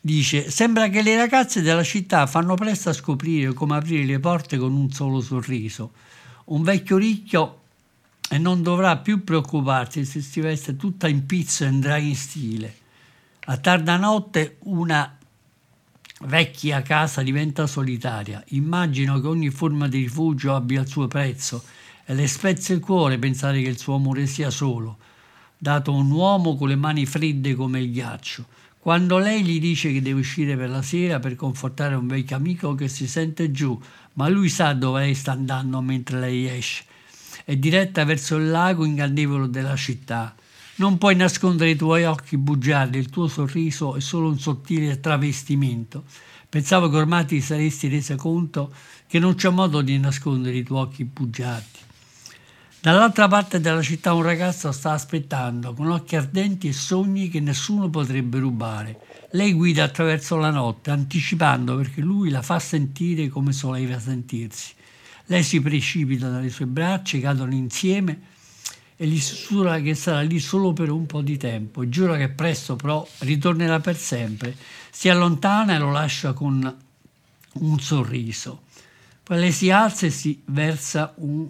dice, 0.07 0.49
sembra 0.49 0.87
che 0.87 1.01
le 1.01 1.17
ragazze 1.17 1.61
della 1.61 1.83
città 1.83 2.27
fanno 2.27 2.55
presto 2.55 2.87
a 2.89 2.93
scoprire 2.93 3.51
come 3.51 3.75
aprire 3.75 4.05
le 4.05 4.19
porte 4.19 4.57
con 4.57 4.73
un 4.73 4.89
solo 4.89 5.19
sorriso. 5.19 5.91
Un 6.45 6.63
vecchio 6.63 6.95
ricchio 6.95 7.59
e 8.29 8.37
non 8.37 8.63
dovrà 8.63 8.95
più 8.97 9.25
preoccuparsi 9.25 10.05
se 10.05 10.21
si 10.21 10.39
veste 10.39 10.77
tutta 10.77 11.09
in 11.09 11.25
pizzo 11.25 11.65
e 11.65 11.67
andrà 11.67 11.97
in 11.97 12.15
stile. 12.15 12.73
A 13.47 13.57
tarda 13.57 13.97
notte 13.97 14.55
una 14.59 15.13
vecchia 16.21 16.81
casa 16.81 17.21
diventa 17.21 17.67
solitaria. 17.67 18.41
Immagino 18.47 19.19
che 19.19 19.27
ogni 19.27 19.49
forma 19.49 19.89
di 19.89 19.99
rifugio 19.99 20.55
abbia 20.55 20.81
il 20.81 20.87
suo 20.87 21.07
prezzo 21.07 21.61
e 22.05 22.13
le 22.13 22.27
spezza 22.27 22.71
il 22.71 22.79
cuore 22.79 23.17
pensare 23.17 23.61
che 23.61 23.67
il 23.67 23.77
suo 23.77 23.95
amore 23.95 24.25
sia 24.25 24.51
solo, 24.51 24.99
dato 25.57 25.91
un 25.91 26.09
uomo 26.11 26.55
con 26.55 26.69
le 26.69 26.77
mani 26.77 27.05
fredde 27.05 27.55
come 27.55 27.81
il 27.81 27.91
ghiaccio. 27.91 28.55
Quando 28.87 29.17
lei 29.17 29.43
gli 29.43 29.59
dice 29.59 29.91
che 29.91 30.01
deve 30.01 30.21
uscire 30.21 30.55
per 30.55 30.69
la 30.69 30.81
sera 30.81 31.19
per 31.19 31.35
confortare 31.35 31.93
un 31.93 32.07
vecchio 32.07 32.37
amico 32.37 32.73
che 32.73 32.87
si 32.87 33.05
sente 33.05 33.51
giù, 33.51 33.77
ma 34.13 34.29
lui 34.29 34.47
sa 34.47 34.71
dove 34.71 35.01
lei 35.01 35.13
sta 35.13 35.33
andando 35.33 35.81
mentre 35.81 36.17
lei 36.21 36.47
esce, 36.47 36.85
è 37.43 37.57
diretta 37.57 38.05
verso 38.05 38.37
il 38.37 38.49
lago 38.49 38.85
ingannevolo 38.85 39.47
della 39.47 39.75
città. 39.75 40.33
Non 40.75 40.97
puoi 40.97 41.17
nascondere 41.17 41.71
i 41.71 41.75
tuoi 41.75 42.05
occhi 42.05 42.37
bugiardi, 42.37 42.97
il 42.97 43.09
tuo 43.09 43.27
sorriso 43.27 43.93
è 43.93 43.99
solo 43.99 44.29
un 44.29 44.39
sottile 44.39 45.01
travestimento. 45.01 46.05
Pensavo 46.47 46.89
che 46.89 46.95
ormai 46.95 47.25
ti 47.25 47.41
saresti 47.41 47.89
resa 47.89 48.15
conto 48.15 48.73
che 49.05 49.19
non 49.19 49.35
c'è 49.35 49.49
modo 49.49 49.81
di 49.81 49.99
nascondere 49.99 50.55
i 50.55 50.63
tuoi 50.63 50.83
occhi 50.83 51.03
bugiardi. 51.03 51.76
Dall'altra 52.87 53.27
parte 53.27 53.59
della 53.59 53.81
città 53.81 54.13
un 54.13 54.21
ragazzo 54.21 54.71
sta 54.71 54.93
aspettando, 54.93 55.73
con 55.73 55.91
occhi 55.91 56.15
ardenti 56.15 56.69
e 56.69 56.71
sogni 56.71 57.27
che 57.27 57.41
nessuno 57.41 57.89
potrebbe 57.89 58.39
rubare. 58.39 59.01
Lei 59.31 59.51
guida 59.51 59.83
attraverso 59.83 60.37
la 60.37 60.51
notte, 60.51 60.91
anticipando 60.91 61.75
perché 61.75 61.99
lui 61.99 62.29
la 62.29 62.41
fa 62.41 62.59
sentire 62.59 63.27
come 63.27 63.51
soleva 63.51 63.99
sentirsi. 63.99 64.71
Lei 65.25 65.43
si 65.43 65.59
precipita 65.59 66.29
dalle 66.29 66.49
sue 66.49 66.65
braccia, 66.65 67.19
cadono 67.19 67.53
insieme 67.53 68.21
e 68.95 69.05
gli 69.05 69.19
sussurra 69.19 69.81
che 69.81 69.93
sarà 69.93 70.21
lì 70.21 70.39
solo 70.39 70.71
per 70.71 70.89
un 70.89 71.05
po' 71.07 71.19
di 71.21 71.35
tempo. 71.35 71.89
Giura 71.89 72.15
che 72.15 72.29
presto 72.29 72.77
però 72.77 73.05
ritornerà 73.17 73.81
per 73.81 73.97
sempre. 73.97 74.55
Si 74.89 75.09
allontana 75.09 75.75
e 75.75 75.79
lo 75.79 75.91
lascia 75.91 76.31
con 76.31 76.77
un 77.51 77.79
sorriso. 77.81 78.61
Poi 79.23 79.39
lei 79.39 79.51
si 79.51 79.69
alza 79.71 80.05
e 80.05 80.09
si 80.09 80.41
versa 80.45 81.11
un, 81.17 81.49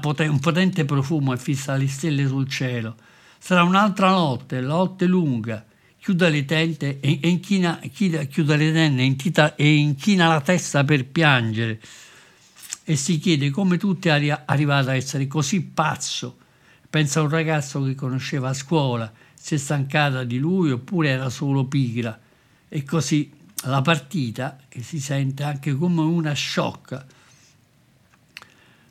pote- 0.00 0.26
un 0.26 0.38
potente 0.38 0.84
profumo 0.84 1.32
e 1.32 1.36
fissa 1.36 1.76
le 1.76 1.88
stelle 1.88 2.26
sul 2.26 2.48
cielo. 2.48 2.96
Sarà 3.38 3.62
un'altra 3.62 4.10
notte, 4.10 4.60
la 4.60 4.74
notte 4.74 5.06
lunga. 5.06 5.64
Chiude 5.98 6.30
le 6.30 6.44
tende 6.44 7.00
e, 7.00 7.18
e 7.22 7.28
inchina, 7.28 7.78
chiude, 7.92 8.26
chiude 8.26 8.56
le 8.56 8.72
tende 8.72 9.16
e 9.56 9.74
inchina 9.74 10.28
la 10.28 10.40
testa 10.40 10.82
per 10.84 11.06
piangere 11.06 11.80
e 12.90 12.96
si 12.96 13.20
chiede 13.20 13.50
come 13.50 13.76
tu 13.76 14.00
ti 14.00 14.08
eri 14.08 14.30
arrivato 14.30 14.90
a 14.90 14.96
essere 14.96 15.28
così 15.28 15.62
pazzo. 15.62 16.38
Pensa 16.90 17.20
a 17.20 17.22
un 17.22 17.28
ragazzo 17.28 17.84
che 17.84 17.94
conosceva 17.94 18.48
a 18.48 18.52
scuola, 18.52 19.12
si 19.32 19.54
è 19.54 19.58
stancata 19.58 20.24
di 20.24 20.38
lui 20.38 20.72
oppure 20.72 21.10
era 21.10 21.28
solo 21.28 21.66
pigra. 21.66 22.18
E 22.68 22.82
così 22.82 23.30
la 23.64 23.80
partita, 23.80 24.58
si 24.80 24.98
sente 24.98 25.44
anche 25.44 25.76
come 25.76 26.00
una 26.00 26.32
sciocca, 26.32 27.06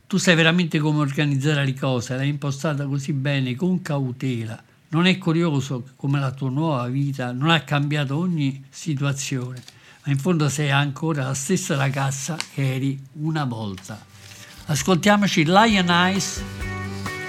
tu 0.10 0.18
sai 0.18 0.34
veramente 0.34 0.80
come 0.80 1.02
organizzare 1.02 1.64
le 1.64 1.76
cose, 1.76 2.16
l'hai 2.16 2.30
impostata 2.30 2.88
così 2.88 3.14
bene, 3.14 3.56
con 3.56 3.80
cautela. 3.84 4.60
Non 4.88 5.06
è 5.06 5.16
curioso 5.20 5.90
come 5.96 6.20
la 6.20 6.32
tua 6.32 6.50
nuova 6.50 6.88
vita 6.88 7.32
non 7.32 7.52
ha 7.52 7.62
cambiato 7.62 8.18
ogni 8.18 8.64
situazione, 8.72 9.62
ma 10.04 10.12
in 10.12 10.18
fondo 10.18 10.50
sei 10.50 10.72
ancora 10.72 11.26
la 11.26 11.36
stessa 11.36 11.76
ragazza 11.76 12.36
che 12.56 12.74
eri 12.74 13.00
una 13.20 13.46
volta. 13.46 14.04
Ascoltiamoci 14.66 15.46
Lion 15.46 15.92
Eyes, 15.92 16.42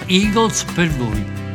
Eagles 0.07 0.63
per 0.73 0.89
voi. 0.89 1.50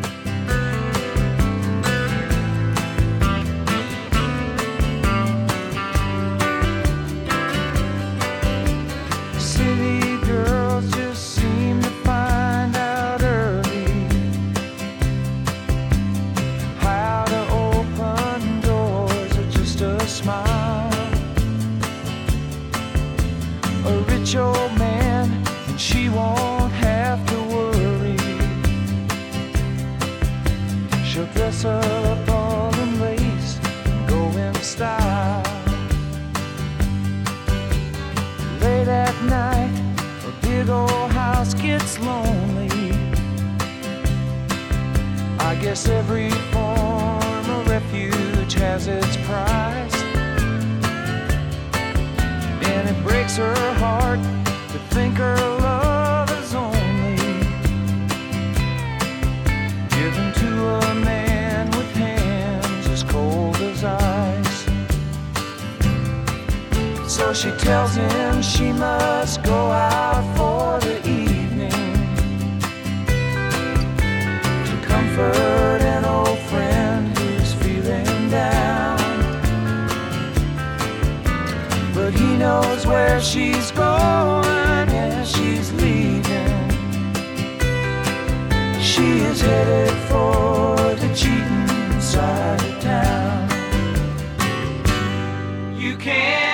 Every 45.84 46.30
form 46.30 47.50
of 47.50 47.68
refuge 47.68 48.54
has 48.54 48.86
its 48.86 49.16
price. 49.28 50.02
And 52.64 52.88
it 52.88 53.02
breaks 53.04 53.36
her 53.36 53.54
heart 53.74 54.18
to 54.72 54.78
think 54.94 55.18
her 55.18 55.36
love 55.36 56.30
is 56.42 56.54
only 56.54 57.16
given 59.90 60.32
to 60.32 60.66
a 60.66 60.94
man 60.94 61.70
with 61.72 61.92
hands 61.94 62.86
as 62.88 63.02
cold 63.02 63.56
as 63.56 63.84
ice. 63.84 64.64
So 67.06 67.34
she 67.34 67.50
tells 67.58 67.94
him 67.94 68.40
she 68.40 68.72
must 68.72 69.42
go 69.42 69.70
out 69.70 70.24
for 70.36 70.80
the 70.80 71.05
comfort 75.16 75.82
an 75.82 76.04
old 76.04 76.38
friend 76.40 77.16
who's 77.16 77.54
feeling 77.54 78.28
down. 78.28 78.98
But 81.94 82.12
he 82.12 82.36
knows 82.36 82.86
where 82.86 83.18
she's 83.20 83.70
going, 83.70 84.88
yeah, 84.90 85.24
she's 85.24 85.72
leaving. 85.72 86.70
She 88.80 89.20
is 89.30 89.40
headed 89.40 89.96
for 90.10 90.76
the 91.02 91.10
cheating 91.14 92.00
side 92.00 92.62
of 92.62 92.82
town. 92.82 93.48
You 95.78 95.96
can't 95.96 96.45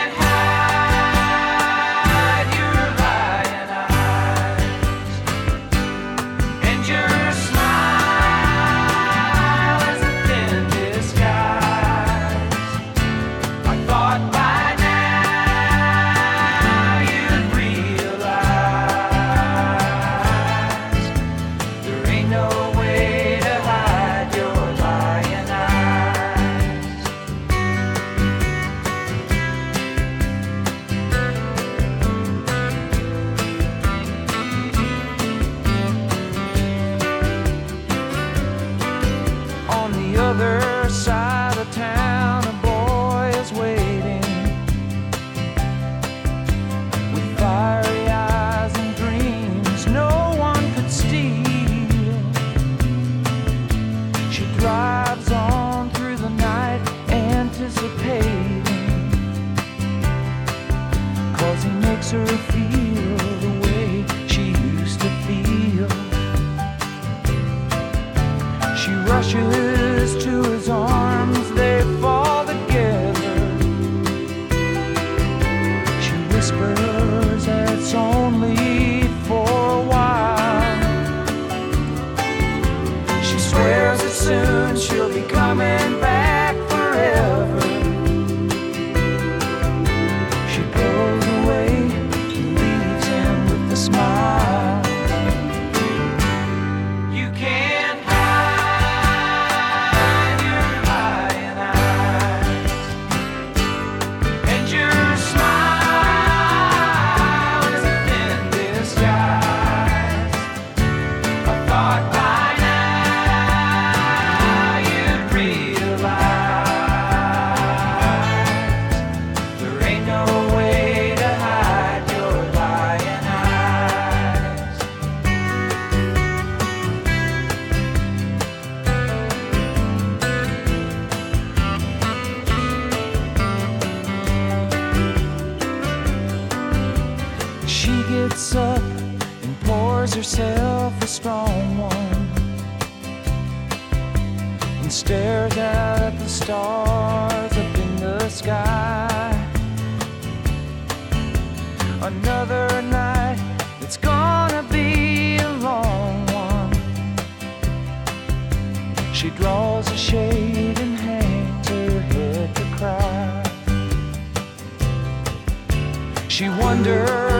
wonder. 166.84 167.31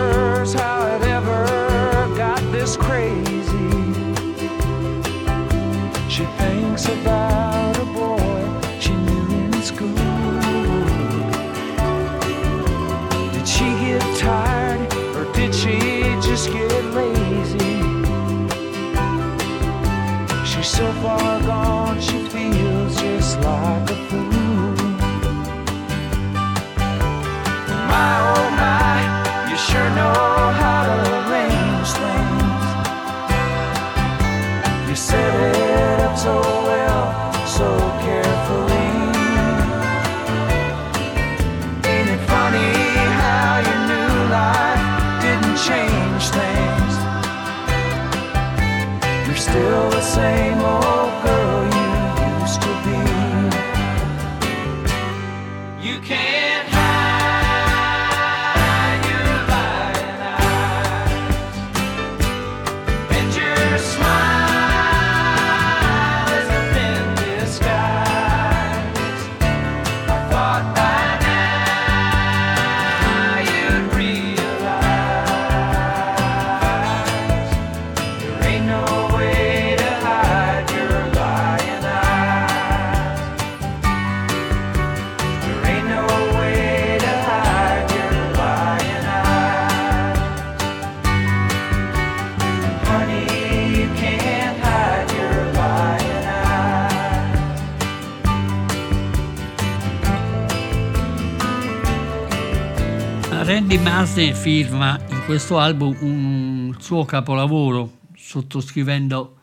Randy 103.53 103.77
Marsden 103.77 104.35
firma 104.35 104.99
in 105.11 105.27
questo 105.27 105.59
album 105.59 105.95
un 106.01 106.75
suo 106.79 107.05
capolavoro 107.05 107.99
sottoscrivendo 108.17 109.37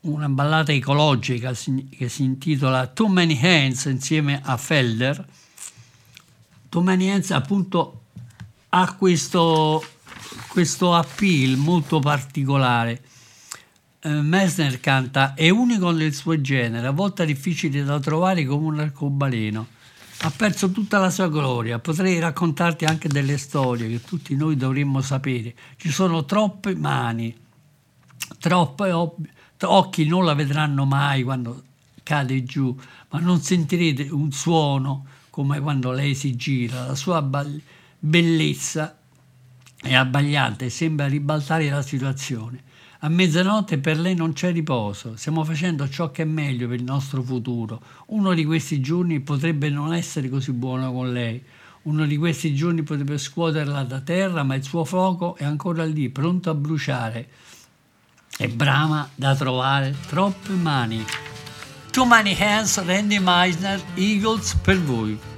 una 0.00 0.28
ballata 0.28 0.72
ecologica 0.72 1.52
che 1.52 2.08
si 2.08 2.24
intitola 2.24 2.88
Too 2.88 3.06
Many 3.06 3.38
Hands 3.40 3.84
insieme 3.84 4.40
a 4.42 4.56
Felder. 4.56 5.24
Too 6.68 6.82
Many 6.82 7.10
Hands 7.10 7.30
appunto 7.30 8.06
ha 8.70 8.92
questo, 8.94 9.84
questo 10.48 10.92
appeal 10.92 11.58
molto 11.58 12.00
particolare. 12.00 13.02
Eh, 14.00 14.08
Messner 14.08 14.80
canta 14.80 15.34
è 15.34 15.48
unico 15.48 15.92
nel 15.92 16.12
suo 16.12 16.40
genere, 16.40 16.88
a 16.88 16.90
volte 16.90 17.24
difficile 17.24 17.84
da 17.84 18.00
trovare 18.00 18.44
come 18.44 18.66
un 18.66 18.80
arcobaleno. 18.80 19.78
Ha 20.22 20.30
perso 20.30 20.70
tutta 20.70 20.98
la 20.98 21.08
sua 21.08 21.28
gloria. 21.28 21.78
Potrei 21.78 22.18
raccontarti 22.18 22.84
anche 22.84 23.08
delle 23.08 23.38
storie 23.38 23.88
che 23.88 24.04
tutti 24.04 24.34
noi 24.34 24.54
dovremmo 24.54 25.00
sapere. 25.00 25.54
Ci 25.76 25.90
sono 25.90 26.26
troppe 26.26 26.74
mani, 26.74 27.34
troppe 28.38 28.92
ob- 28.92 29.26
occhi 29.62 30.06
non 30.06 30.26
la 30.26 30.34
vedranno 30.34 30.84
mai 30.84 31.22
quando 31.22 31.62
cade 32.02 32.44
giù, 32.44 32.76
ma 33.10 33.18
non 33.18 33.40
sentirete 33.40 34.08
un 34.10 34.30
suono 34.30 35.06
come 35.30 35.58
quando 35.58 35.90
lei 35.92 36.14
si 36.14 36.36
gira. 36.36 36.88
La 36.88 36.94
sua 36.94 37.26
bellezza 37.98 38.98
è 39.80 39.94
abbagliante 39.94 40.68
sembra 40.68 41.06
ribaltare 41.06 41.70
la 41.70 41.82
situazione. 41.82 42.68
A 43.02 43.08
mezzanotte 43.08 43.78
per 43.78 43.98
lei 43.98 44.14
non 44.14 44.34
c'è 44.34 44.52
riposo, 44.52 45.16
stiamo 45.16 45.42
facendo 45.42 45.88
ciò 45.88 46.10
che 46.10 46.20
è 46.20 46.26
meglio 46.26 46.68
per 46.68 46.80
il 46.80 46.84
nostro 46.84 47.22
futuro. 47.22 47.80
Uno 48.08 48.34
di 48.34 48.44
questi 48.44 48.82
giorni 48.82 49.20
potrebbe 49.20 49.70
non 49.70 49.94
essere 49.94 50.28
così 50.28 50.52
buono 50.52 50.92
con 50.92 51.10
lei. 51.10 51.42
Uno 51.82 52.04
di 52.04 52.18
questi 52.18 52.54
giorni 52.54 52.82
potrebbe 52.82 53.16
scuoterla 53.16 53.84
da 53.84 54.00
terra, 54.00 54.42
ma 54.42 54.54
il 54.54 54.62
suo 54.62 54.84
fuoco 54.84 55.34
è 55.36 55.44
ancora 55.44 55.86
lì, 55.86 56.10
pronto 56.10 56.50
a 56.50 56.54
bruciare. 56.54 57.28
È 58.36 58.46
brama 58.48 59.08
da 59.14 59.34
trovare 59.34 59.96
troppe 60.06 60.52
mani. 60.52 61.02
Too 61.90 62.04
Many 62.04 62.36
Hands, 62.38 62.84
Randy 62.84 63.18
Meisner, 63.18 63.80
Eagles 63.94 64.56
per 64.56 64.78
voi. 64.78 65.29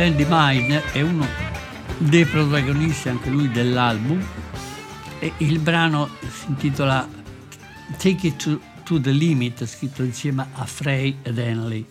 Randy 0.00 0.24
Meisner 0.26 0.82
è 0.92 1.02
uno 1.02 1.26
dei 1.98 2.24
protagonisti 2.24 3.10
anche 3.10 3.28
lui 3.28 3.50
dell'album 3.50 4.18
e 5.18 5.30
il 5.36 5.58
brano 5.58 6.08
si 6.26 6.46
intitola 6.48 7.06
Take 7.98 8.28
It 8.28 8.36
to, 8.42 8.60
to 8.82 8.98
the 8.98 9.10
Limit, 9.10 9.66
scritto 9.66 10.02
insieme 10.02 10.46
a 10.54 10.64
Frey 10.64 11.18
ed 11.20 11.36
Henley. 11.36 11.84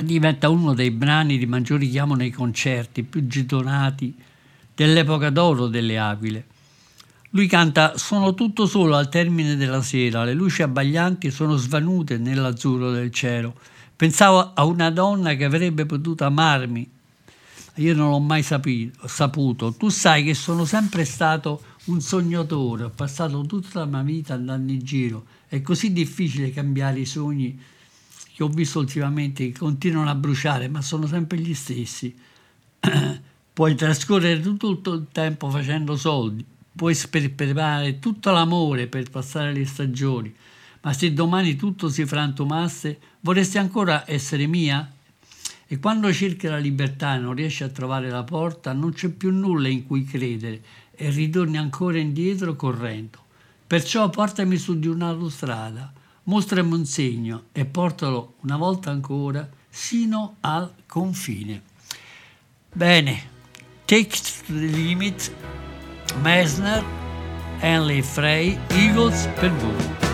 Diventa 0.00 0.48
uno 0.48 0.72
dei 0.72 0.90
brani 0.90 1.36
di 1.36 1.44
maggior 1.44 1.80
richiamo 1.80 2.14
nei 2.14 2.30
concerti, 2.30 3.02
più 3.02 3.26
gettonati 3.26 4.14
dell'epoca 4.74 5.28
d'oro 5.28 5.66
delle 5.66 5.98
Aquile. 5.98 6.46
Lui 7.32 7.46
canta 7.46 7.98
Sono 7.98 8.32
tutto 8.32 8.64
solo 8.64 8.96
al 8.96 9.10
termine 9.10 9.54
della 9.56 9.82
sera, 9.82 10.24
le 10.24 10.32
luci 10.32 10.62
abbaglianti 10.62 11.30
sono 11.30 11.56
svanute 11.56 12.16
nell'azzurro 12.16 12.90
del 12.90 13.12
cielo. 13.12 13.54
Pensavo 14.00 14.54
a 14.54 14.64
una 14.64 14.88
donna 14.88 15.34
che 15.34 15.44
avrebbe 15.44 15.84
potuto 15.84 16.24
amarmi. 16.24 16.90
Io 17.74 17.94
non 17.94 18.08
l'ho 18.08 18.18
mai 18.18 18.42
sapito, 18.42 19.06
saputo. 19.06 19.74
Tu 19.74 19.90
sai 19.90 20.24
che 20.24 20.32
sono 20.32 20.64
sempre 20.64 21.04
stato 21.04 21.62
un 21.84 22.00
sognatore, 22.00 22.84
ho 22.84 22.88
passato 22.88 23.42
tutta 23.42 23.80
la 23.80 23.84
mia 23.84 24.00
vita 24.00 24.32
andando 24.32 24.72
in 24.72 24.78
giro. 24.78 25.26
È 25.46 25.60
così 25.60 25.92
difficile 25.92 26.50
cambiare 26.50 27.00
i 27.00 27.04
sogni 27.04 27.60
che 28.34 28.42
ho 28.42 28.48
visto 28.48 28.78
ultimamente, 28.78 29.52
che 29.52 29.58
continuano 29.58 30.08
a 30.08 30.14
bruciare, 30.14 30.66
ma 30.68 30.80
sono 30.80 31.06
sempre 31.06 31.36
gli 31.36 31.52
stessi. 31.52 32.16
Puoi 33.52 33.74
trascorrere 33.74 34.40
tutto 34.40 34.94
il 34.94 35.08
tempo 35.12 35.50
facendo 35.50 35.94
soldi, 35.94 36.42
puoi 36.74 36.94
sperperare 36.94 37.98
tutto 37.98 38.30
l'amore 38.30 38.86
per 38.86 39.10
passare 39.10 39.52
le 39.52 39.66
stagioni, 39.66 40.34
ma 40.80 40.94
se 40.94 41.12
domani 41.12 41.56
tutto 41.56 41.90
si 41.90 42.06
frantumasse, 42.06 42.98
vorresti 43.20 43.58
ancora 43.58 44.04
essere 44.06 44.46
mia? 44.46 44.90
E 45.66 45.78
quando 45.78 46.12
cerchi 46.12 46.48
la 46.48 46.58
libertà 46.58 47.14
e 47.14 47.18
non 47.18 47.34
riesci 47.34 47.62
a 47.62 47.68
trovare 47.68 48.10
la 48.10 48.24
porta, 48.24 48.72
non 48.72 48.92
c'è 48.92 49.08
più 49.08 49.30
nulla 49.30 49.68
in 49.68 49.86
cui 49.86 50.04
credere 50.04 50.62
e 50.90 51.10
ritorni 51.10 51.56
ancora 51.58 51.98
indietro 51.98 52.56
correndo. 52.56 53.18
Perciò 53.66 54.10
portami 54.10 54.56
su 54.56 54.78
di 54.78 54.88
un'autostrada, 54.88 55.92
mostrami 56.24 56.72
un 56.72 56.84
segno 56.86 57.44
e 57.52 57.64
portalo 57.64 58.34
una 58.40 58.56
volta 58.56 58.90
ancora 58.90 59.48
sino 59.68 60.36
al 60.40 60.72
confine. 60.86 61.62
Bene, 62.72 63.28
Take 63.84 64.08
to 64.08 64.52
the 64.52 64.66
Limit, 64.66 65.32
Messner, 66.22 66.84
Henley 67.60 68.02
Frey, 68.02 68.58
Eagles 68.68 69.28
per 69.38 69.52
voi. 69.52 70.09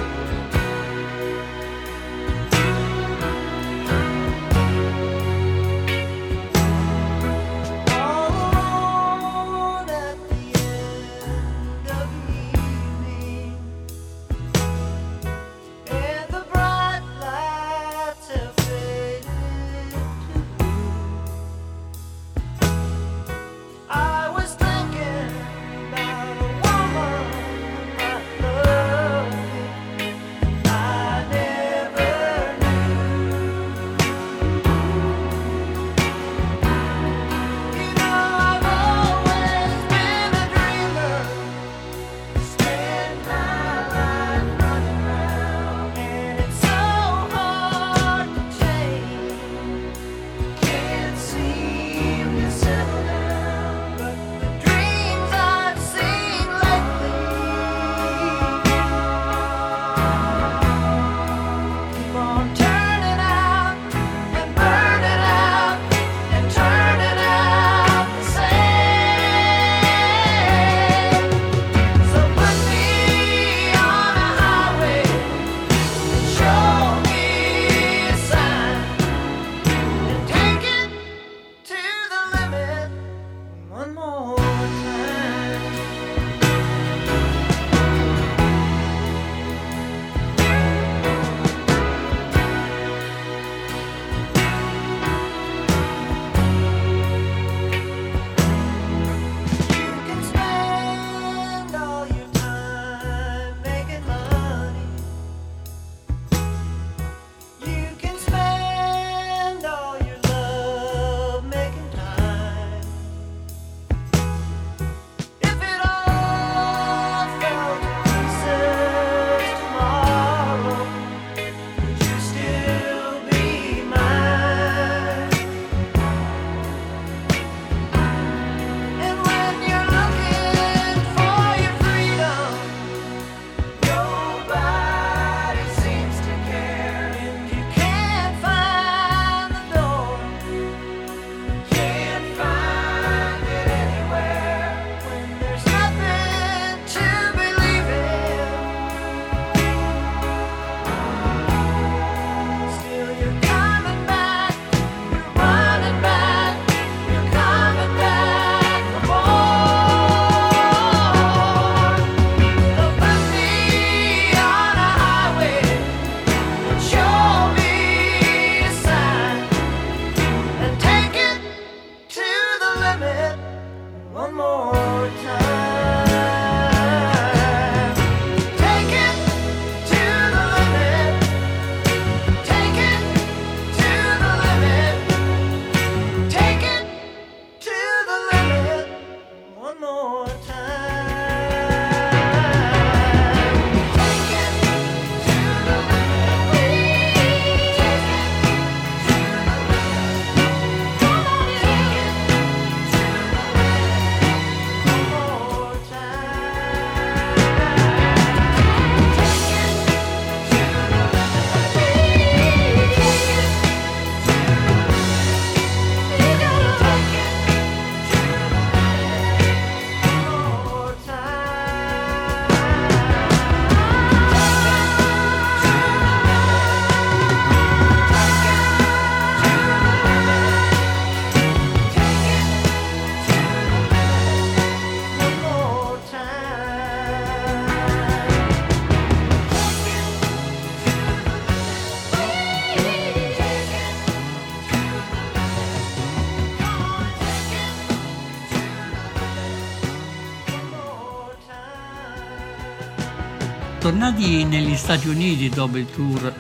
Tornati 254.17 254.45
negli 254.45 254.77
Stati 254.77 255.09
Uniti 255.09 255.51
dopo 255.51 255.77
il 255.77 255.91
tour 255.91 256.35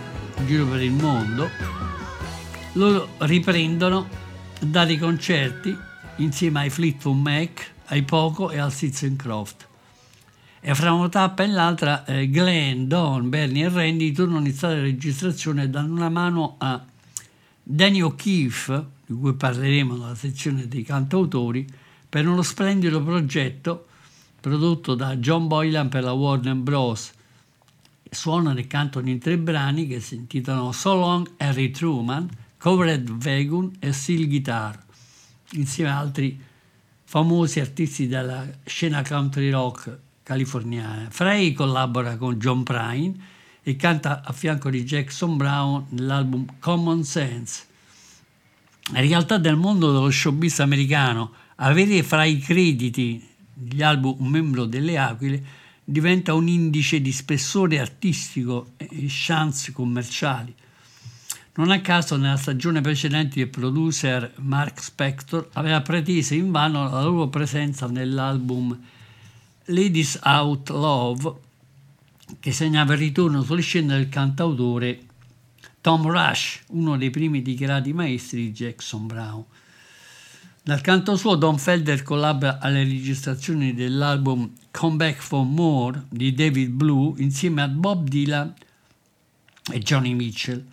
giro 0.46 0.66
per 0.66 0.80
il 0.80 0.92
mondo, 0.92 1.50
loro 2.72 3.08
riprendono 3.18 4.08
a 4.62 4.64
dare 4.64 4.94
i 4.94 4.98
concerti 4.98 5.76
insieme 6.16 6.60
ai 6.60 6.70
Fleetwood 6.70 7.18
Mac, 7.18 7.72
ai 7.88 8.02
Poco 8.02 8.50
e 8.50 8.58
al 8.58 8.72
Croft. 9.14 9.68
E 10.58 10.74
fra 10.74 10.92
una 10.92 11.10
tappa 11.10 11.42
e 11.42 11.48
l'altra 11.48 12.06
eh, 12.06 12.30
Glenn, 12.30 12.86
Don, 12.86 13.28
Bernie 13.28 13.66
e 13.66 13.68
Randy 13.68 14.10
tornano 14.12 14.46
in 14.46 14.54
sala 14.54 14.76
di 14.76 14.80
registrazione 14.80 15.64
e 15.64 15.68
danno 15.68 15.92
una 15.92 16.08
mano 16.08 16.54
a 16.56 16.82
Danny 17.62 18.00
O'Keefe, 18.00 18.84
di 19.04 19.14
cui 19.14 19.34
parleremo 19.34 19.96
nella 19.96 20.14
sezione 20.14 20.66
dei 20.66 20.82
cantautori, 20.82 21.66
per 22.08 22.26
uno 22.26 22.40
splendido 22.40 23.02
progetto 23.02 23.88
prodotto 24.40 24.94
da 24.94 25.16
John 25.16 25.46
Boylan 25.46 25.90
per 25.90 26.04
la 26.04 26.12
Warner 26.12 26.54
Bros. 26.54 27.12
Suonano 28.16 28.58
e 28.58 28.66
cantano 28.66 29.10
in 29.10 29.18
tre 29.18 29.36
brani 29.36 29.86
che 29.86 30.00
si 30.00 30.14
intitolano 30.14 30.72
So 30.72 30.94
Long 30.94 31.32
Harry 31.36 31.70
Truman, 31.70 32.26
Covered 32.56 33.08
Wagon 33.22 33.76
e 33.78 33.92
Steel 33.92 34.26
Guitar, 34.26 34.82
insieme 35.52 35.90
ad 35.90 35.98
altri 35.98 36.40
famosi 37.04 37.60
artisti 37.60 38.08
della 38.08 38.44
scena 38.64 39.02
country 39.02 39.50
rock 39.50 39.98
californiana. 40.22 41.08
Frey 41.10 41.52
collabora 41.52 42.16
con 42.16 42.38
John 42.38 42.62
Prine 42.62 43.14
e 43.62 43.76
canta 43.76 44.22
a 44.24 44.32
fianco 44.32 44.70
di 44.70 44.82
Jackson 44.82 45.36
Brown 45.36 45.84
nell'album 45.90 46.46
Common 46.58 47.04
Sense. 47.04 47.64
In 48.94 49.00
realtà 49.00 49.36
del 49.36 49.56
mondo 49.56 49.92
dello 49.92 50.10
showbiz 50.10 50.60
americano, 50.60 51.32
avere 51.56 52.02
fra 52.02 52.24
i 52.24 52.38
crediti 52.38 53.22
degli 53.52 53.82
album 53.82 54.16
un 54.18 54.28
membro 54.28 54.64
delle 54.64 54.96
Aquile 54.96 55.64
diventa 55.88 56.34
un 56.34 56.48
indice 56.48 57.00
di 57.00 57.12
spessore 57.12 57.78
artistico 57.78 58.72
e 58.76 59.06
chance 59.08 59.70
commerciali. 59.70 60.52
Non 61.54 61.70
a 61.70 61.80
caso 61.80 62.16
nella 62.16 62.36
stagione 62.36 62.80
precedente 62.80 63.38
il 63.38 63.48
producer 63.48 64.32
Mark 64.38 64.82
Spector 64.82 65.48
aveva 65.52 65.80
preteso 65.82 66.34
invano 66.34 66.90
la 66.90 67.02
loro 67.04 67.28
presenza 67.28 67.86
nell'album 67.86 68.76
Ladies 69.66 70.18
Out 70.24 70.70
Love 70.70 71.34
che 72.40 72.50
segnava 72.50 72.94
il 72.94 72.98
ritorno 72.98 73.44
sulle 73.44 73.62
scene 73.62 73.96
del 73.96 74.08
cantautore 74.08 75.04
Tom 75.80 76.10
Rush, 76.10 76.64
uno 76.70 76.96
dei 76.96 77.10
primi 77.10 77.42
dichiarati 77.42 77.92
maestri 77.92 78.46
di 78.46 78.52
Jackson 78.52 79.06
Brown. 79.06 79.44
Dal 80.66 80.80
canto 80.80 81.14
suo 81.14 81.36
Don 81.36 81.58
Felder 81.58 82.02
collabora 82.02 82.58
alle 82.58 82.82
registrazioni 82.82 83.72
dell'album 83.72 84.50
Come 84.72 84.96
Back 84.96 85.22
for 85.22 85.44
More 85.44 86.06
di 86.08 86.34
David 86.34 86.70
Blue 86.70 87.14
insieme 87.22 87.62
a 87.62 87.68
Bob 87.68 88.08
Dylan 88.08 88.52
e 89.72 89.78
Johnny 89.78 90.12
Mitchell. 90.12 90.66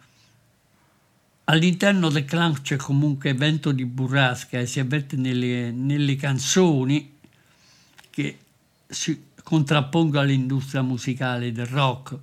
All'interno 1.44 2.10
del 2.10 2.26
clan 2.26 2.60
c'è 2.64 2.76
comunque 2.76 3.36
vento 3.36 3.72
di 3.72 3.86
burrasca 3.86 4.58
e 4.58 4.66
si 4.66 4.80
avverte 4.80 5.16
nelle, 5.16 5.70
nelle 5.70 6.16
canzoni 6.16 7.16
che 8.10 8.40
si 8.88 9.26
contrappongono 9.44 10.24
all'industria 10.24 10.82
musicale 10.82 11.52
del 11.52 11.68
rock. 11.68 12.18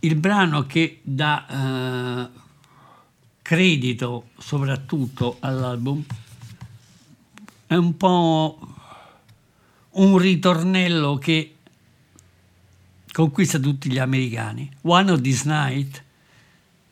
Il 0.00 0.16
brano 0.16 0.66
che 0.66 1.00
dà 1.02 2.28
eh, 2.28 2.42
credito 3.44 4.30
soprattutto 4.38 5.36
all'album 5.40 6.02
è 7.66 7.74
un 7.74 7.94
po' 7.94 8.58
un 9.90 10.16
ritornello 10.16 11.18
che 11.18 11.56
conquista 13.12 13.58
tutti 13.58 13.90
gli 13.90 13.98
americani. 13.98 14.74
One 14.80 15.10
of 15.10 15.20
This 15.20 15.44
Night 15.44 16.02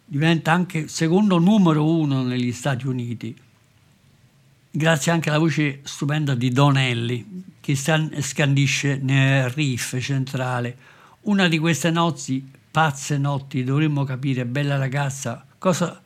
diventa 0.05 0.53
anche 0.53 0.89
secondo 0.89 1.39
numero 1.39 1.87
uno 1.87 2.23
negli 2.23 2.53
Stati 2.53 2.87
Uniti, 2.87 3.35
grazie 4.71 5.11
anche 5.11 5.31
alla 5.31 5.39
voce 5.39 5.81
stupenda 5.85 6.35
di 6.35 6.51
Don 6.51 6.77
Ellie, 6.77 7.25
che 7.61 7.75
scandisce 7.75 8.97
nel 8.97 9.49
riff 9.49 9.99
centrale. 10.01 10.77
Una 11.23 11.49
di 11.49 11.59
queste 11.59 11.91
notti, 11.91 12.47
pazze 12.71 13.17
notti, 13.17 13.65
dovremmo 13.65 14.05
capire, 14.05 14.45
bella 14.45 14.77
ragazza, 14.77 15.47
cosa 15.57 16.02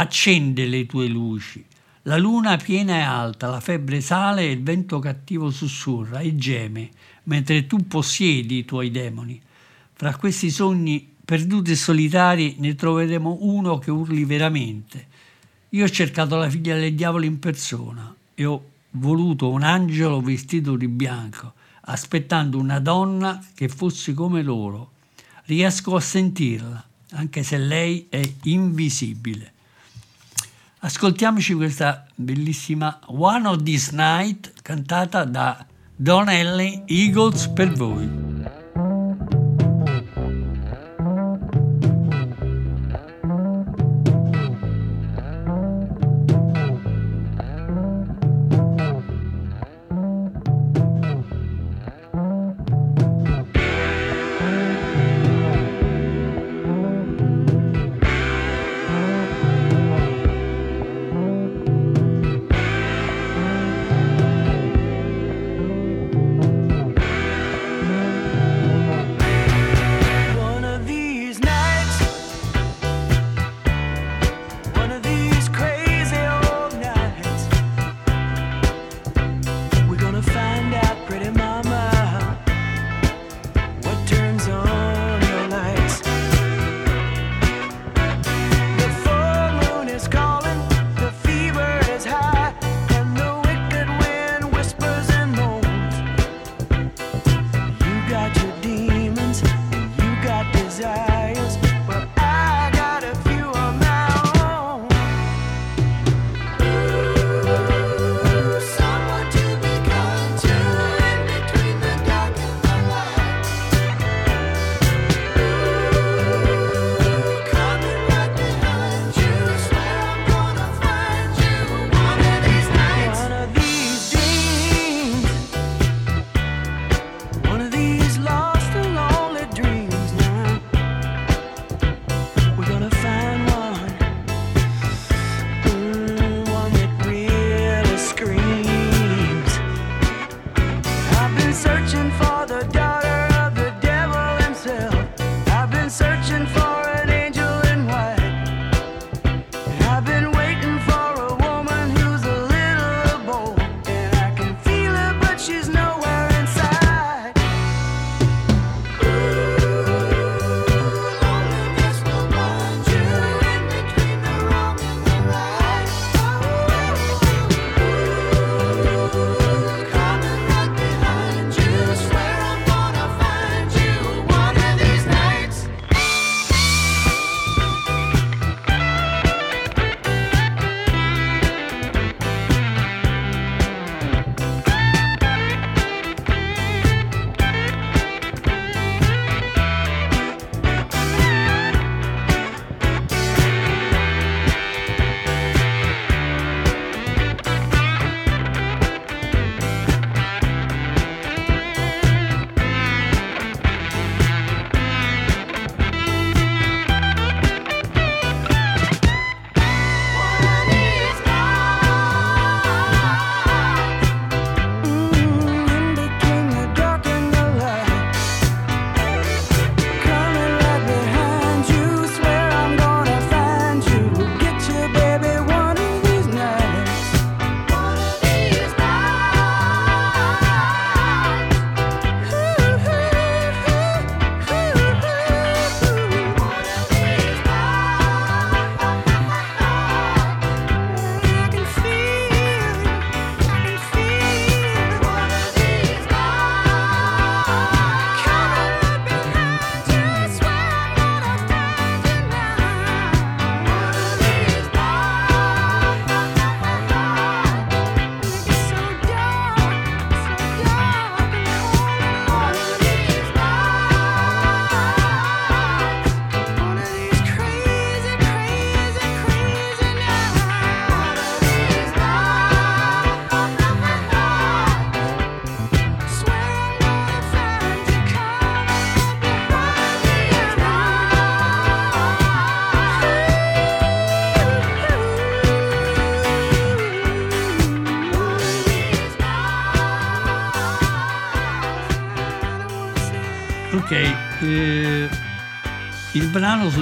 accende 0.00 0.64
le 0.64 0.86
tue 0.86 1.06
luci. 1.08 1.62
La 2.04 2.16
luna 2.16 2.56
piena 2.56 2.96
e 2.96 3.00
alta, 3.00 3.48
la 3.48 3.60
febbre 3.60 4.00
sale 4.00 4.42
e 4.42 4.52
il 4.52 4.62
vento 4.62 4.98
cattivo 4.98 5.50
sussurra 5.50 6.20
e 6.20 6.34
geme, 6.36 6.88
mentre 7.24 7.66
tu 7.66 7.86
possiedi 7.86 8.58
i 8.58 8.64
tuoi 8.64 8.90
demoni. 8.90 9.38
Fra 9.92 10.16
questi 10.16 10.50
sogni 10.50 11.06
perduti 11.22 11.72
e 11.72 11.76
solitari 11.76 12.56
ne 12.58 12.74
troveremo 12.74 13.38
uno 13.42 13.78
che 13.78 13.90
urli 13.90 14.24
veramente. 14.24 15.06
Io 15.70 15.84
ho 15.84 15.88
cercato 15.90 16.36
la 16.36 16.48
figlia 16.48 16.76
del 16.76 16.94
diavolo 16.94 17.26
in 17.26 17.38
persona 17.38 18.12
e 18.34 18.44
ho 18.46 18.64
voluto 18.92 19.50
un 19.50 19.62
angelo 19.62 20.22
vestito 20.22 20.76
di 20.76 20.88
bianco, 20.88 21.52
aspettando 21.82 22.58
una 22.58 22.80
donna 22.80 23.44
che 23.54 23.68
fosse 23.68 24.14
come 24.14 24.42
loro. 24.42 24.92
Riesco 25.44 25.94
a 25.94 26.00
sentirla, 26.00 26.88
anche 27.10 27.42
se 27.42 27.58
lei 27.58 28.06
è 28.08 28.22
invisibile. 28.44 29.52
Ascoltiamoci 30.82 31.52
questa 31.52 32.06
bellissima 32.14 33.00
One 33.08 33.46
of 33.48 33.62
This 33.62 33.90
Night 33.90 34.62
cantata 34.62 35.24
da 35.24 35.66
Don 35.94 36.30
Ellie 36.30 36.84
Eagles 36.86 37.48
per 37.48 37.70
voi. 37.72 38.19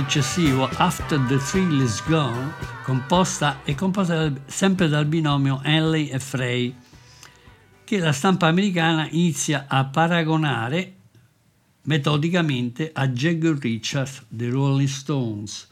Successivo, 0.09 0.67
After 0.79 1.21
the 1.27 1.37
Thrill 1.37 1.83
is 1.83 2.03
Gone, 2.07 2.55
composta, 2.83 3.63
è 3.63 3.75
composta 3.75 4.33
sempre 4.47 4.89
dal 4.89 5.05
binomio 5.05 5.61
Henley 5.63 6.07
e 6.07 6.19
Frey, 6.19 6.75
che 7.85 7.99
la 7.99 8.13
stampa 8.13 8.47
americana 8.47 9.07
inizia 9.11 9.67
a 9.69 9.85
paragonare 9.85 10.95
metodicamente 11.83 12.91
a 12.91 13.09
Jagger 13.09 13.59
Richards 13.59 14.25
dei 14.29 14.49
Rolling 14.49 14.89
Stones. 14.89 15.69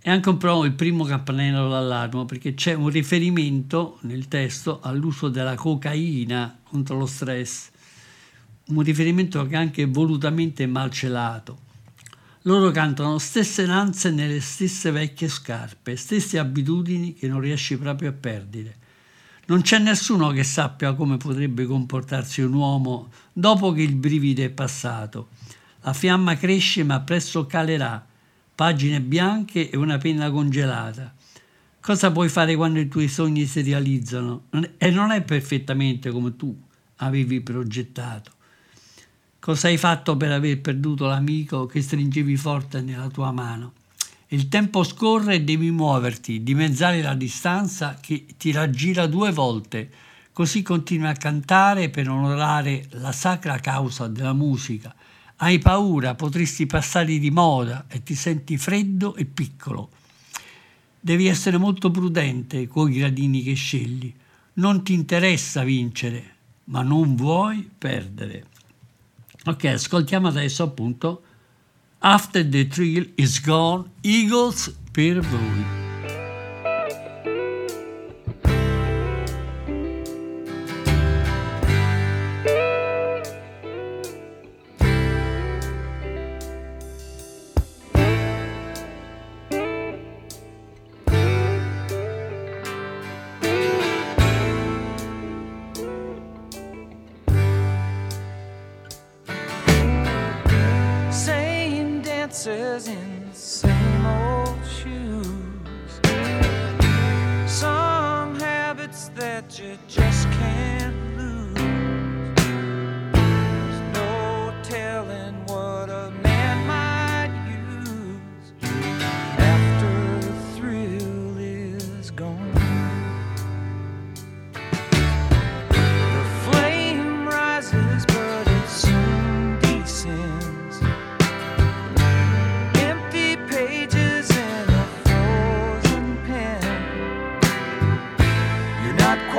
È 0.00 0.10
anche 0.10 0.28
un 0.28 0.36
po' 0.36 0.64
il 0.64 0.72
primo 0.72 1.04
campanello 1.04 1.68
d'allarme 1.68 2.24
perché 2.24 2.54
c'è 2.54 2.74
un 2.74 2.88
riferimento 2.88 3.98
nel 4.00 4.26
testo 4.26 4.80
all'uso 4.82 5.28
della 5.28 5.54
cocaina 5.54 6.58
contro 6.64 6.98
lo 6.98 7.06
stress, 7.06 7.70
un 8.70 8.82
riferimento 8.82 9.46
che 9.46 9.54
è 9.54 9.58
anche 9.58 9.84
volutamente 9.84 10.66
malcelato. 10.66 11.68
Loro 12.44 12.70
cantano 12.70 13.18
stesse 13.18 13.66
danze 13.66 14.10
nelle 14.10 14.40
stesse 14.40 14.90
vecchie 14.90 15.28
scarpe, 15.28 15.94
stesse 15.94 16.38
abitudini 16.38 17.12
che 17.12 17.28
non 17.28 17.38
riesci 17.38 17.76
proprio 17.76 18.08
a 18.08 18.14
perdere. 18.14 18.76
Non 19.48 19.60
c'è 19.60 19.78
nessuno 19.78 20.30
che 20.30 20.42
sappia 20.42 20.94
come 20.94 21.18
potrebbe 21.18 21.66
comportarsi 21.66 22.40
un 22.40 22.54
uomo 22.54 23.10
dopo 23.30 23.72
che 23.72 23.82
il 23.82 23.94
brivido 23.94 24.42
è 24.42 24.48
passato. 24.48 25.28
La 25.82 25.92
fiamma 25.92 26.34
cresce 26.38 26.82
ma 26.82 27.00
presto 27.00 27.44
calerà. 27.44 28.06
Pagine 28.54 29.02
bianche 29.02 29.68
e 29.68 29.76
una 29.76 29.98
penna 29.98 30.30
congelata. 30.30 31.14
Cosa 31.78 32.10
puoi 32.10 32.30
fare 32.30 32.56
quando 32.56 32.78
i 32.78 32.88
tuoi 32.88 33.08
sogni 33.08 33.44
si 33.44 33.60
realizzano? 33.60 34.44
E 34.78 34.90
non 34.90 35.10
è 35.10 35.20
perfettamente 35.22 36.10
come 36.10 36.34
tu 36.36 36.58
avevi 36.96 37.42
progettato. 37.42 38.38
Cosa 39.40 39.68
hai 39.68 39.78
fatto 39.78 40.18
per 40.18 40.32
aver 40.32 40.60
perduto 40.60 41.06
l'amico 41.06 41.64
che 41.64 41.80
stringevi 41.80 42.36
forte 42.36 42.82
nella 42.82 43.08
tua 43.08 43.32
mano? 43.32 43.72
Il 44.28 44.50
tempo 44.50 44.84
scorre 44.84 45.36
e 45.36 45.42
devi 45.42 45.70
muoverti, 45.70 46.42
dimezzare 46.42 47.00
la 47.00 47.14
distanza 47.14 47.96
che 47.98 48.26
ti 48.36 48.52
raggira 48.52 49.06
due 49.06 49.32
volte, 49.32 49.90
così 50.34 50.60
continui 50.60 51.08
a 51.08 51.14
cantare 51.14 51.88
per 51.88 52.10
onorare 52.10 52.86
la 52.90 53.12
sacra 53.12 53.58
causa 53.60 54.08
della 54.08 54.34
musica. 54.34 54.94
Hai 55.36 55.58
paura, 55.58 56.14
potresti 56.14 56.66
passare 56.66 57.18
di 57.18 57.30
moda 57.30 57.86
e 57.88 58.02
ti 58.02 58.14
senti 58.14 58.58
freddo 58.58 59.14
e 59.16 59.24
piccolo. 59.24 59.88
Devi 61.00 61.28
essere 61.28 61.56
molto 61.56 61.90
prudente 61.90 62.68
con 62.68 62.92
i 62.92 62.98
gradini 62.98 63.42
che 63.42 63.54
scegli. 63.54 64.14
Non 64.54 64.84
ti 64.84 64.92
interessa 64.92 65.64
vincere, 65.64 66.34
ma 66.64 66.82
non 66.82 67.16
vuoi 67.16 67.66
perdere. 67.78 68.44
Ok, 69.46 69.64
ascoltiamo 69.64 70.28
adesso 70.28 70.62
appunto 70.62 71.22
After 72.00 72.46
the 72.46 72.66
Thrill 72.66 73.12
is 73.16 73.40
Gone, 73.42 73.90
Eagles 74.02 74.74
per 74.92 75.20
voi. 75.20 75.89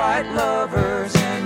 white 0.02 0.34
lovers. 0.34 1.41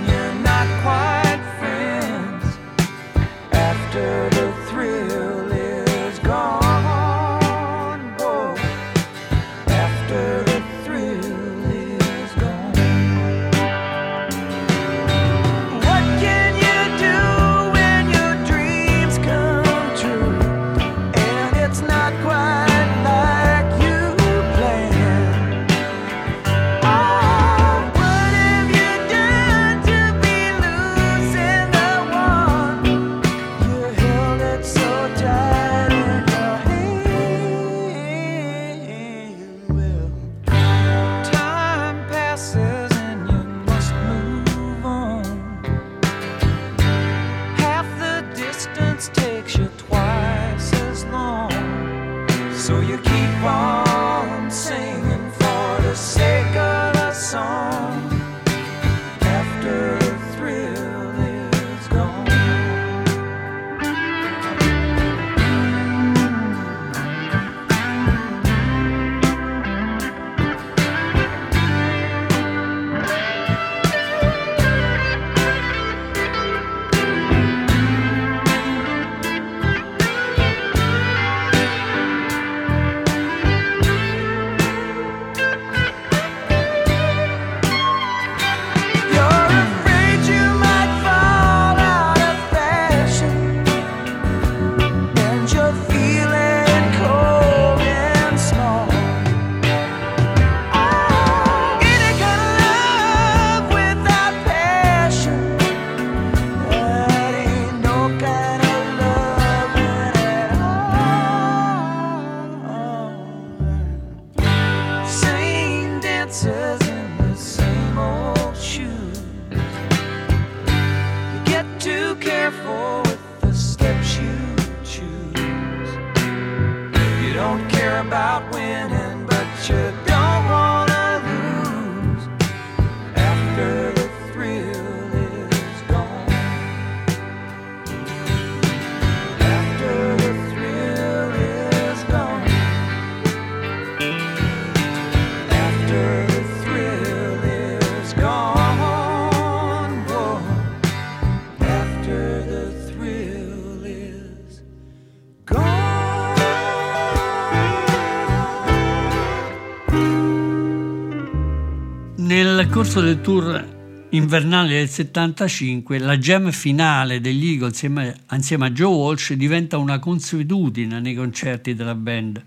Corso 162.76 163.00
del 163.00 163.22
tour 163.22 164.06
invernale 164.10 164.74
del 164.74 164.88
75, 164.90 165.98
la 165.98 166.18
jam 166.18 166.50
finale 166.50 167.22
degli 167.22 167.52
Eagles 167.52 167.70
insieme, 167.70 168.14
insieme 168.32 168.66
a 168.66 168.70
Joe 168.70 168.94
Walsh 168.94 169.32
diventa 169.32 169.78
una 169.78 169.98
consuetudine 169.98 171.00
nei 171.00 171.14
concerti 171.14 171.74
della 171.74 171.94
band. 171.94 172.44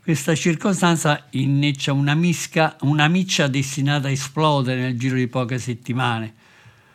Questa 0.00 0.36
circostanza 0.36 1.26
inneccia 1.30 1.92
una, 1.92 2.14
misca, 2.14 2.76
una 2.82 3.08
miccia 3.08 3.48
destinata 3.48 4.06
a 4.06 4.12
esplodere 4.12 4.82
nel 4.82 4.96
giro 4.96 5.16
di 5.16 5.26
poche 5.26 5.58
settimane. 5.58 6.32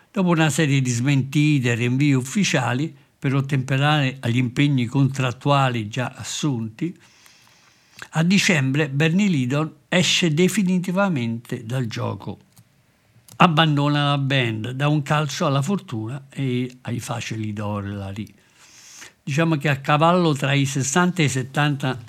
Dopo 0.10 0.30
una 0.30 0.50
serie 0.50 0.80
di 0.80 0.90
smentite 0.90 1.74
e 1.74 1.76
rinvii 1.76 2.14
ufficiali 2.14 2.96
per 3.20 3.36
ottemperare 3.36 4.16
agli 4.22 4.38
impegni 4.38 4.86
contrattuali 4.86 5.90
già 5.90 6.14
assunti, 6.16 6.98
a 8.12 8.24
dicembre 8.24 8.88
Bernie 8.88 9.28
Lidon 9.28 9.74
esce 9.98 10.34
definitivamente 10.34 11.66
dal 11.66 11.86
gioco. 11.86 12.40
Abbandona 13.38 14.10
la 14.10 14.18
band, 14.18 14.72
dà 14.72 14.88
un 14.88 15.02
calcio 15.02 15.46
alla 15.46 15.62
fortuna 15.62 16.26
e 16.30 16.78
ai 16.82 17.00
facili 17.00 17.54
dollari. 17.54 18.34
Diciamo 19.24 19.58
che 19.58 19.70
a 19.70 19.78
cavallo 19.78 20.34
tra 20.34 20.54
i 20.54 20.66
60 20.66 21.22
e 21.22 21.26
i 21.26 21.30
70 21.30 22.00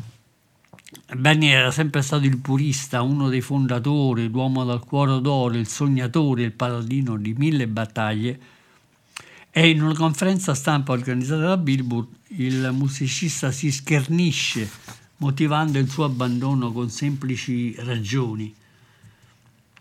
Bernie 1.17 1.53
era 1.53 1.71
sempre 1.71 2.03
stato 2.03 2.25
il 2.25 2.39
purista, 2.39 3.03
uno 3.03 3.29
dei 3.29 3.41
fondatori, 3.41 4.29
l'uomo 4.29 4.65
dal 4.65 4.85
cuore 4.85 5.21
d'oro, 5.21 5.55
il 5.55 5.69
sognatore, 5.69 6.43
il 6.43 6.53
paladino 6.53 7.17
di 7.17 7.35
mille 7.35 7.69
battaglie. 7.69 8.41
E 9.51 9.69
in 9.69 9.83
una 9.83 9.95
conferenza 9.95 10.55
stampa 10.55 10.93
organizzata 10.93 11.47
da 11.47 11.57
Billboard, 11.57 12.09
il 12.29 12.71
musicista 12.73 13.51
si 13.51 13.71
schernisce 13.71 14.69
motivando 15.19 15.79
il 15.79 15.89
suo 15.89 16.05
abbandono 16.05 16.73
con 16.73 16.91
semplici 16.91 17.75
ragioni. 17.79 18.55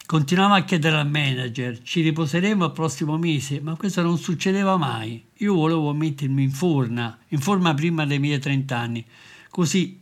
Continuava 0.05 0.57
a 0.57 0.63
chiedere 0.63 0.97
al 0.97 1.09
manager, 1.09 1.81
ci 1.81 2.01
riposeremo 2.01 2.63
al 2.63 2.71
prossimo 2.71 3.17
mese, 3.17 3.59
ma 3.59 3.75
questo 3.75 4.03
non 4.03 4.19
succedeva 4.19 4.77
mai. 4.77 5.23
Io 5.38 5.55
volevo 5.55 5.91
mettermi 5.93 6.43
in 6.43 6.51
forma, 6.51 7.17
in 7.29 7.39
forma 7.39 7.73
prima 7.73 8.05
dei 8.05 8.19
miei 8.19 8.39
30 8.39 8.77
anni, 8.77 9.03
così 9.49 9.99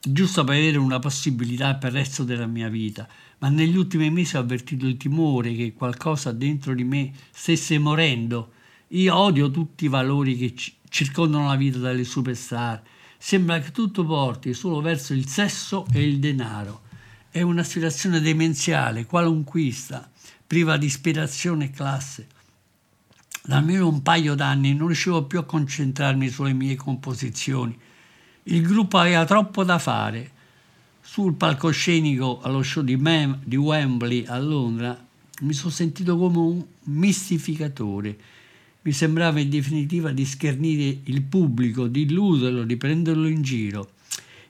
giusto 0.00 0.44
per 0.44 0.56
avere 0.56 0.78
una 0.78 0.98
possibilità 0.98 1.74
per 1.76 1.90
il 1.90 1.98
resto 1.98 2.24
della 2.24 2.46
mia 2.46 2.68
vita. 2.68 3.08
Ma 3.38 3.48
negli 3.48 3.76
ultimi 3.76 4.10
mesi 4.10 4.36
ho 4.36 4.40
avvertito 4.40 4.86
il 4.86 4.96
timore 4.96 5.54
che 5.54 5.74
qualcosa 5.74 6.32
dentro 6.32 6.74
di 6.74 6.84
me 6.84 7.12
stesse 7.30 7.78
morendo. 7.78 8.52
Io 8.88 9.14
odio 9.14 9.50
tutti 9.50 9.84
i 9.84 9.88
valori 9.88 10.36
che 10.36 10.54
ci- 10.56 10.74
circondano 10.88 11.46
la 11.46 11.56
vita 11.56 11.78
delle 11.78 12.04
superstar. 12.04 12.82
Sembra 13.18 13.58
che 13.60 13.70
tutto 13.70 14.04
porti 14.04 14.54
solo 14.54 14.80
verso 14.80 15.12
il 15.12 15.26
sesso 15.26 15.86
e 15.92 16.02
il 16.06 16.18
denaro. 16.18 16.82
È 17.30 17.42
un'aspirazione 17.42 18.20
demenziale, 18.20 19.06
qualunquista, 19.06 20.10
priva 20.46 20.76
di 20.76 20.86
ispirazione 20.86 21.66
e 21.66 21.70
classe. 21.70 22.26
Da 23.42 23.56
almeno 23.56 23.88
un 23.88 24.02
paio 24.02 24.34
d'anni 24.34 24.74
non 24.74 24.88
riuscivo 24.88 25.24
più 25.24 25.38
a 25.38 25.44
concentrarmi 25.44 26.28
sulle 26.28 26.52
mie 26.52 26.74
composizioni. 26.76 27.78
Il 28.44 28.62
gruppo 28.62 28.98
aveva 28.98 29.24
troppo 29.24 29.64
da 29.64 29.78
fare. 29.78 30.32
Sul 31.00 31.34
palcoscenico 31.34 32.40
allo 32.42 32.62
show 32.62 32.82
di, 32.82 32.96
Mem- 32.96 33.40
di 33.44 33.56
Wembley 33.56 34.24
a 34.26 34.38
Londra 34.38 35.04
mi 35.40 35.52
sono 35.52 35.70
sentito 35.70 36.16
come 36.16 36.38
un 36.38 36.64
mistificatore. 36.84 38.18
Mi 38.86 38.92
sembrava 38.92 39.40
in 39.40 39.50
definitiva 39.50 40.12
di 40.12 40.24
schernire 40.24 41.00
il 41.06 41.22
pubblico, 41.22 41.88
di 41.88 42.02
illuderlo, 42.02 42.62
di 42.62 42.76
prenderlo 42.76 43.26
in 43.26 43.42
giro. 43.42 43.94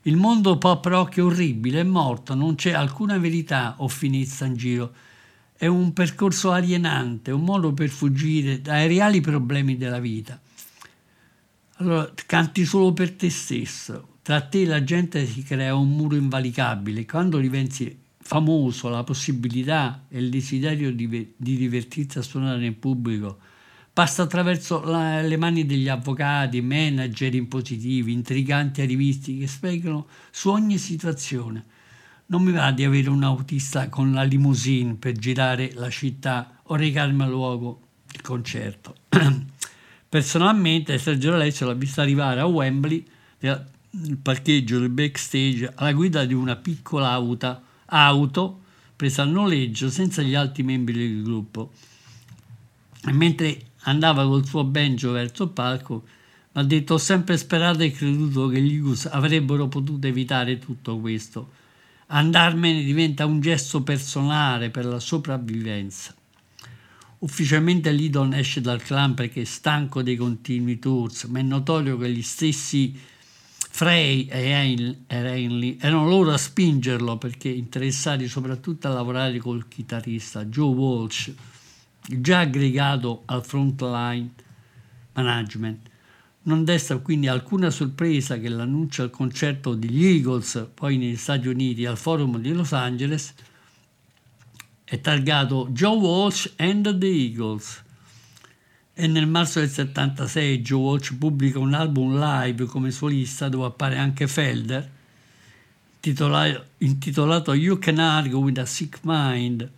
Il 0.02 0.16
mondo 0.16 0.58
pop 0.58 0.84
rock 0.84 1.16
è 1.16 1.22
orribile, 1.22 1.80
è 1.80 1.84
morto, 1.84 2.34
non 2.34 2.54
c'è 2.54 2.72
alcuna 2.72 3.16
verità 3.16 3.76
o 3.78 3.88
finezza 3.88 4.44
in 4.44 4.54
giro. 4.54 4.92
È 5.56 5.64
un 5.64 5.94
percorso 5.94 6.50
alienante, 6.52 7.30
un 7.30 7.44
modo 7.44 7.72
per 7.72 7.88
fuggire 7.88 8.60
dai 8.60 8.86
reali 8.88 9.22
problemi 9.22 9.78
della 9.78 10.00
vita. 10.00 10.38
Allora 11.76 12.12
canti 12.26 12.66
solo 12.66 12.92
per 12.92 13.12
te 13.12 13.30
stesso. 13.30 14.18
Tra 14.20 14.42
te 14.42 14.60
e 14.60 14.66
la 14.66 14.84
gente 14.84 15.24
si 15.24 15.44
crea 15.44 15.74
un 15.74 15.88
muro 15.88 16.14
invalicabile. 16.14 17.06
Quando 17.06 17.38
diventi 17.38 18.00
famoso, 18.18 18.90
la 18.90 19.02
possibilità 19.02 20.04
e 20.10 20.18
il 20.18 20.28
desiderio 20.28 20.92
di, 20.92 21.32
di 21.34 21.56
divertirsi 21.56 22.18
a 22.18 22.22
suonare 22.22 22.66
in 22.66 22.78
pubblico 22.78 23.54
passa 23.96 24.24
attraverso 24.24 24.84
la- 24.84 25.22
le 25.22 25.38
mani 25.38 25.64
degli 25.64 25.88
avvocati, 25.88 26.60
manager 26.60 27.34
impositivi, 27.34 28.12
intriganti 28.12 28.82
arrivisti 28.82 29.38
che 29.38 29.46
spiegano 29.46 30.06
su 30.30 30.50
ogni 30.50 30.76
situazione. 30.76 31.64
Non 32.26 32.42
mi 32.42 32.52
va 32.52 32.72
di 32.72 32.84
avere 32.84 33.08
un 33.08 33.22
autista 33.22 33.88
con 33.88 34.12
la 34.12 34.22
limousine 34.22 34.96
per 34.96 35.14
girare 35.14 35.72
la 35.72 35.88
città 35.88 36.60
o 36.64 36.74
recarmi 36.76 37.22
al 37.22 37.30
luogo 37.30 37.80
del 38.12 38.20
concerto. 38.20 38.96
Personalmente 40.10 40.98
Sergio 40.98 41.32
Alessio 41.32 41.64
l'ha 41.64 41.72
vista 41.72 42.02
arrivare 42.02 42.40
a 42.40 42.44
Wembley, 42.44 43.02
nel 43.38 44.18
parcheggio 44.20 44.78
del 44.78 44.90
backstage, 44.90 45.72
alla 45.74 45.94
guida 45.94 46.26
di 46.26 46.34
una 46.34 46.56
piccola 46.56 47.12
auto, 47.12 47.62
auto 47.86 48.60
presa 48.94 49.22
a 49.22 49.24
noleggio 49.24 49.88
senza 49.88 50.20
gli 50.20 50.34
altri 50.34 50.64
membri 50.64 50.98
del 50.98 51.22
gruppo. 51.22 51.72
Mentre 53.12 53.68
andava 53.86 54.24
col 54.24 54.46
suo 54.46 54.64
banjo 54.64 55.10
verso 55.10 55.44
il 55.44 55.50
palco, 55.50 56.04
mi 56.52 56.62
ha 56.62 56.64
detto 56.64 56.94
ho 56.94 56.98
sempre 56.98 57.36
sperato 57.36 57.82
e 57.82 57.90
creduto 57.90 58.48
che 58.48 58.60
gli 58.60 58.74
Eagles 58.74 59.06
avrebbero 59.06 59.68
potuto 59.68 60.06
evitare 60.06 60.58
tutto 60.58 60.98
questo. 60.98 61.50
Andarmene 62.08 62.84
diventa 62.84 63.26
un 63.26 63.40
gesto 63.40 63.82
personale 63.82 64.70
per 64.70 64.84
la 64.84 65.00
sopravvivenza. 65.00 66.14
Ufficialmente 67.18 67.90
Lidon 67.90 68.34
esce 68.34 68.60
dal 68.60 68.82
clan 68.82 69.14
perché 69.14 69.42
è 69.42 69.44
stanco 69.44 70.02
dei 70.02 70.16
continui 70.16 70.78
tours, 70.78 71.24
ma 71.24 71.38
è 71.38 71.42
notorio 71.42 71.96
che 71.98 72.10
gli 72.10 72.22
stessi 72.22 72.98
Frey 73.76 74.26
e 74.26 74.96
Heinley 75.08 75.76
erano 75.78 76.08
loro 76.08 76.32
a 76.32 76.38
spingerlo 76.38 77.18
perché 77.18 77.48
interessati 77.48 78.26
soprattutto 78.28 78.86
a 78.86 78.92
lavorare 78.92 79.36
col 79.38 79.68
chitarrista 79.68 80.46
Joe 80.46 80.74
Walsh, 80.74 81.34
già 82.08 82.40
aggregato 82.40 83.22
al 83.26 83.44
frontline 83.44 84.30
management. 85.14 85.88
Non 86.42 86.64
desta 86.64 86.98
quindi 86.98 87.26
alcuna 87.26 87.70
sorpresa 87.70 88.38
che 88.38 88.48
l'annuncio 88.48 89.02
al 89.02 89.10
concerto 89.10 89.74
degli 89.74 90.04
Eagles, 90.04 90.68
poi 90.72 90.96
negli 90.96 91.16
Stati 91.16 91.48
Uniti 91.48 91.84
al 91.84 91.96
Forum 91.96 92.38
di 92.38 92.52
Los 92.52 92.72
Angeles, 92.72 93.34
è 94.84 95.00
targato 95.00 95.66
Joe 95.70 95.96
Walsh 95.96 96.52
and 96.58 96.98
the 96.98 97.06
Eagles. 97.06 97.82
E 98.94 99.06
nel 99.08 99.26
marzo 99.26 99.58
del 99.58 99.68
76 99.68 100.62
Joe 100.62 100.80
Walsh 100.80 101.12
pubblica 101.14 101.58
un 101.58 101.74
album 101.74 102.16
live 102.16 102.66
come 102.66 102.92
solista 102.92 103.48
dove 103.48 103.66
appare 103.66 103.98
anche 103.98 104.28
Felder, 104.28 104.88
intitola- 105.94 106.64
intitolato 106.78 107.52
You 107.54 107.78
Can 107.78 107.98
Argue 107.98 108.38
with 108.38 108.58
a 108.58 108.64
Sick 108.64 109.00
Mind, 109.02 109.68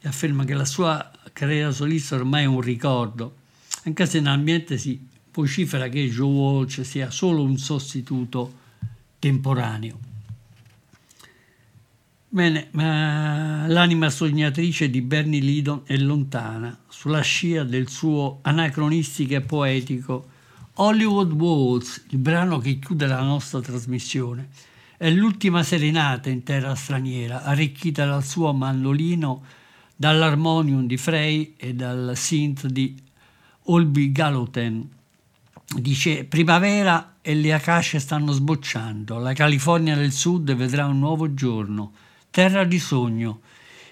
e 0.00 0.08
afferma 0.08 0.44
che 0.44 0.54
la 0.54 0.64
sua 0.64 1.10
carriera 1.32 1.70
solista 1.70 2.16
ormai 2.16 2.44
è 2.44 2.46
un 2.46 2.60
ricordo, 2.60 3.36
anche 3.84 4.06
se 4.06 4.20
nell'ambiente 4.20 4.78
si 4.78 5.06
vocifera 5.32 5.88
che 5.88 6.08
Joe 6.08 6.32
Walsh 6.32 6.80
sia 6.80 7.10
solo 7.10 7.42
un 7.42 7.56
sostituto 7.58 8.52
temporaneo. 9.18 9.98
Bene, 12.30 12.68
ma 12.72 13.66
l'anima 13.66 14.10
sognatrice 14.10 14.90
di 14.90 15.00
Bernie 15.00 15.40
Lidon 15.40 15.82
è 15.84 15.96
lontana, 15.96 16.76
sulla 16.88 17.22
scia 17.22 17.64
del 17.64 17.88
suo 17.88 18.40
anacronistico 18.42 19.34
e 19.34 19.40
poetico 19.40 20.28
Hollywood 20.74 21.32
Waltz, 21.32 22.04
il 22.10 22.18
brano 22.18 22.58
che 22.58 22.78
chiude 22.78 23.06
la 23.06 23.22
nostra 23.22 23.60
trasmissione. 23.60 24.48
È 24.96 25.10
l'ultima 25.10 25.62
serenata 25.62 26.28
in 26.28 26.42
terra 26.42 26.74
straniera, 26.74 27.44
arricchita 27.44 28.04
dal 28.04 28.22
suo 28.22 28.52
mandolino, 28.52 29.44
dall'armonium 30.00 30.86
di 30.86 30.96
Frey 30.96 31.54
e 31.56 31.74
dal 31.74 32.12
synth 32.14 32.66
di 32.66 32.94
Olby 33.64 34.12
Gallatin. 34.12 34.88
Dice 35.76 36.24
primavera 36.24 37.16
e 37.20 37.34
le 37.34 37.52
acacie 37.52 37.98
stanno 37.98 38.30
sbocciando, 38.30 39.18
la 39.18 39.32
California 39.32 39.96
del 39.96 40.12
Sud 40.12 40.54
vedrà 40.54 40.86
un 40.86 41.00
nuovo 41.00 41.34
giorno, 41.34 41.94
terra 42.30 42.62
di 42.62 42.78
sogno. 42.78 43.40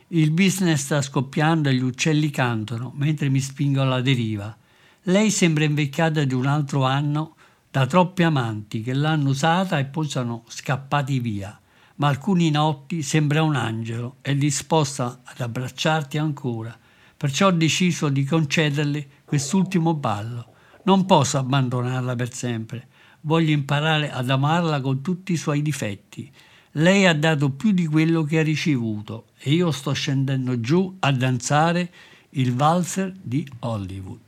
Il 0.09 0.31
business 0.31 0.83
sta 0.83 1.03
scoppiando 1.03 1.69
e 1.69 1.75
gli 1.75 1.83
uccelli 1.83 2.31
cantano 2.31 2.93
mentre 2.95 3.29
mi 3.29 3.41
spingo 3.41 3.83
alla 3.83 4.01
deriva. 4.01 4.57
Lei 5.03 5.33
sembra 5.33 5.65
invecchiata 5.65 6.23
di 6.23 6.35
un 6.35 6.47
altro 6.47 6.85
anno 6.85 7.35
da 7.69 7.85
troppi 7.87 8.23
amanti 8.23 8.81
che 8.81 8.95
l'hanno 8.95 9.31
usata 9.31 9.81
e 9.81 9.87
poi 9.87 10.09
sono 10.09 10.45
scappati 10.47 11.19
via. 11.19 11.61
Ma 11.97 12.09
alcuni 12.09 12.51
notti 12.51 13.03
sembra 13.03 13.43
un 13.43 13.57
angelo, 13.57 14.17
è 14.21 14.35
disposta 14.35 15.21
ad 15.25 15.41
abbracciarti 15.41 16.19
ancora. 16.19 16.77
Perciò 17.17 17.47
ho 17.47 17.53
deciso 17.53 18.11
di 18.11 18.25
concederle 18.25 19.09
quest'ultimo 19.25 19.95
ballo. 19.95 20.53
Non 20.85 21.07
posso 21.07 21.39
abbandonarla 21.39 22.15
per 22.15 22.33
sempre. 22.33 22.89
Voglio 23.23 23.53
imparare 23.53 24.11
ad 24.11 24.29
amarla 24.29 24.81
con 24.81 25.01
tutti 25.01 25.33
i 25.33 25.37
suoi 25.37 25.63
difetti. 25.63 26.31
Lei 26.73 27.07
ha 27.07 27.15
dato 27.15 27.51
più 27.51 27.73
di 27.73 27.87
quello 27.87 28.23
che 28.25 28.41
ha 28.41 28.43
ricevuto 28.43 29.29
e 29.39 29.53
io 29.53 29.71
sto 29.71 29.93
scendendo 29.93 30.61
giù 30.61 30.97
a 31.01 31.11
danzare 31.11 31.91
il 32.31 32.55
valzer 32.55 33.15
di 33.21 33.49
Hollywood. 33.61 34.21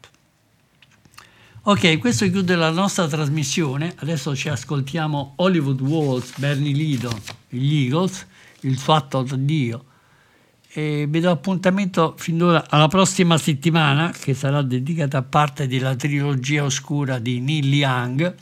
Ok, 1.68 1.98
questo 1.98 2.26
chiude 2.30 2.56
la 2.56 2.70
nostra 2.70 3.06
trasmissione. 3.06 3.92
Adesso 3.96 4.34
ci 4.34 4.48
ascoltiamo 4.48 5.34
Hollywood 5.36 5.82
Waltz, 5.82 6.38
Bernie 6.38 6.72
Lidon, 6.72 7.20
gli 7.46 7.82
Eagles, 7.82 8.26
il 8.60 8.78
fatto 8.78 9.20
da 9.20 9.36
Dio. 9.36 9.84
E 10.70 11.04
vi 11.06 11.20
do 11.20 11.30
appuntamento 11.30 12.14
fin 12.16 12.38
d'ora 12.38 12.64
alla 12.70 12.88
prossima 12.88 13.36
settimana, 13.36 14.14
che 14.18 14.32
sarà 14.32 14.62
dedicata 14.62 15.18
a 15.18 15.22
parte 15.22 15.66
della 15.66 15.94
trilogia 15.94 16.64
oscura 16.64 17.18
di 17.18 17.38
Neil 17.38 17.70
Young, 17.70 18.34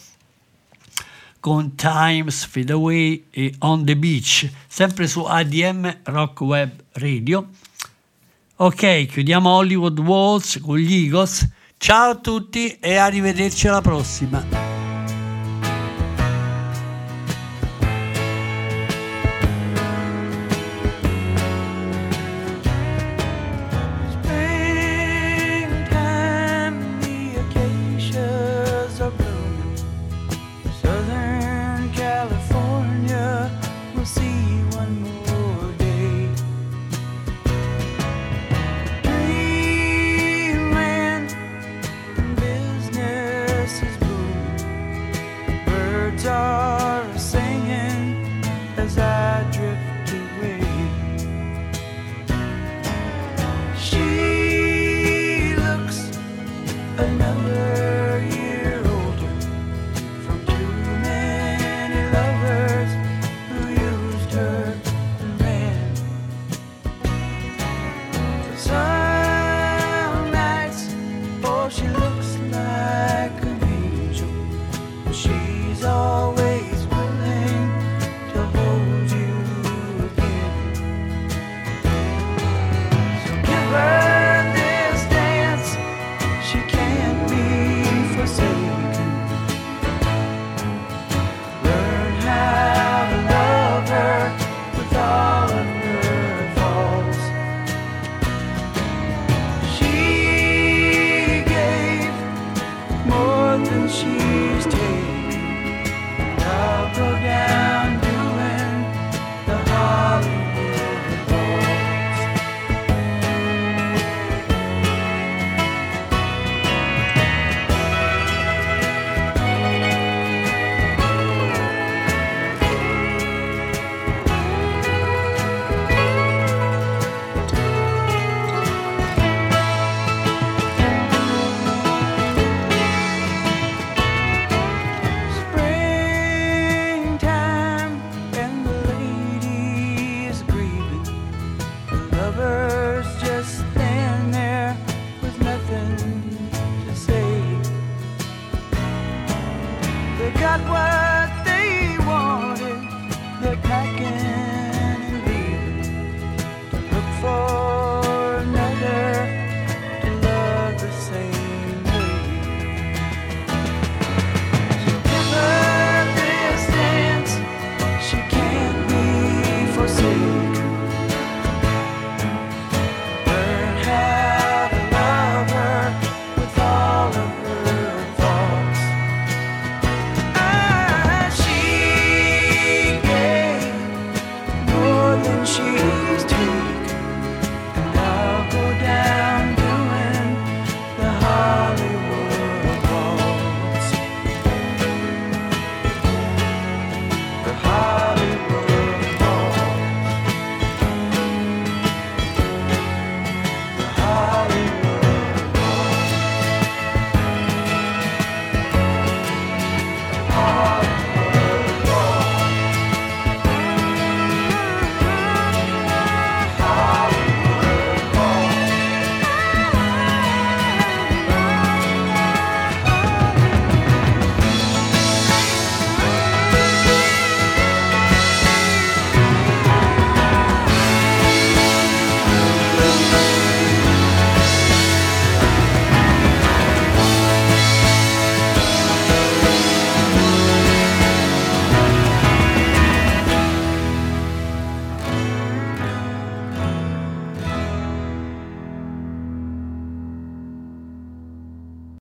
con 1.40 1.74
Times, 1.74 2.44
Fade 2.44 2.74
Away 2.74 3.24
e 3.30 3.52
On 3.58 3.84
the 3.84 3.96
Beach, 3.96 4.48
sempre 4.68 5.08
su 5.08 5.22
ADM 5.22 5.98
Rock 6.04 6.40
Web 6.42 6.70
Radio. 6.92 7.48
Ok, 8.54 9.06
chiudiamo 9.06 9.50
Hollywood 9.50 9.98
Waltz 9.98 10.60
con 10.60 10.78
gli 10.78 10.94
Eagles. 10.94 11.54
Ciao 11.78 12.10
a 12.10 12.14
tutti 12.16 12.78
e 12.80 12.96
arrivederci 12.96 13.68
alla 13.68 13.82
prossima. 13.82 14.75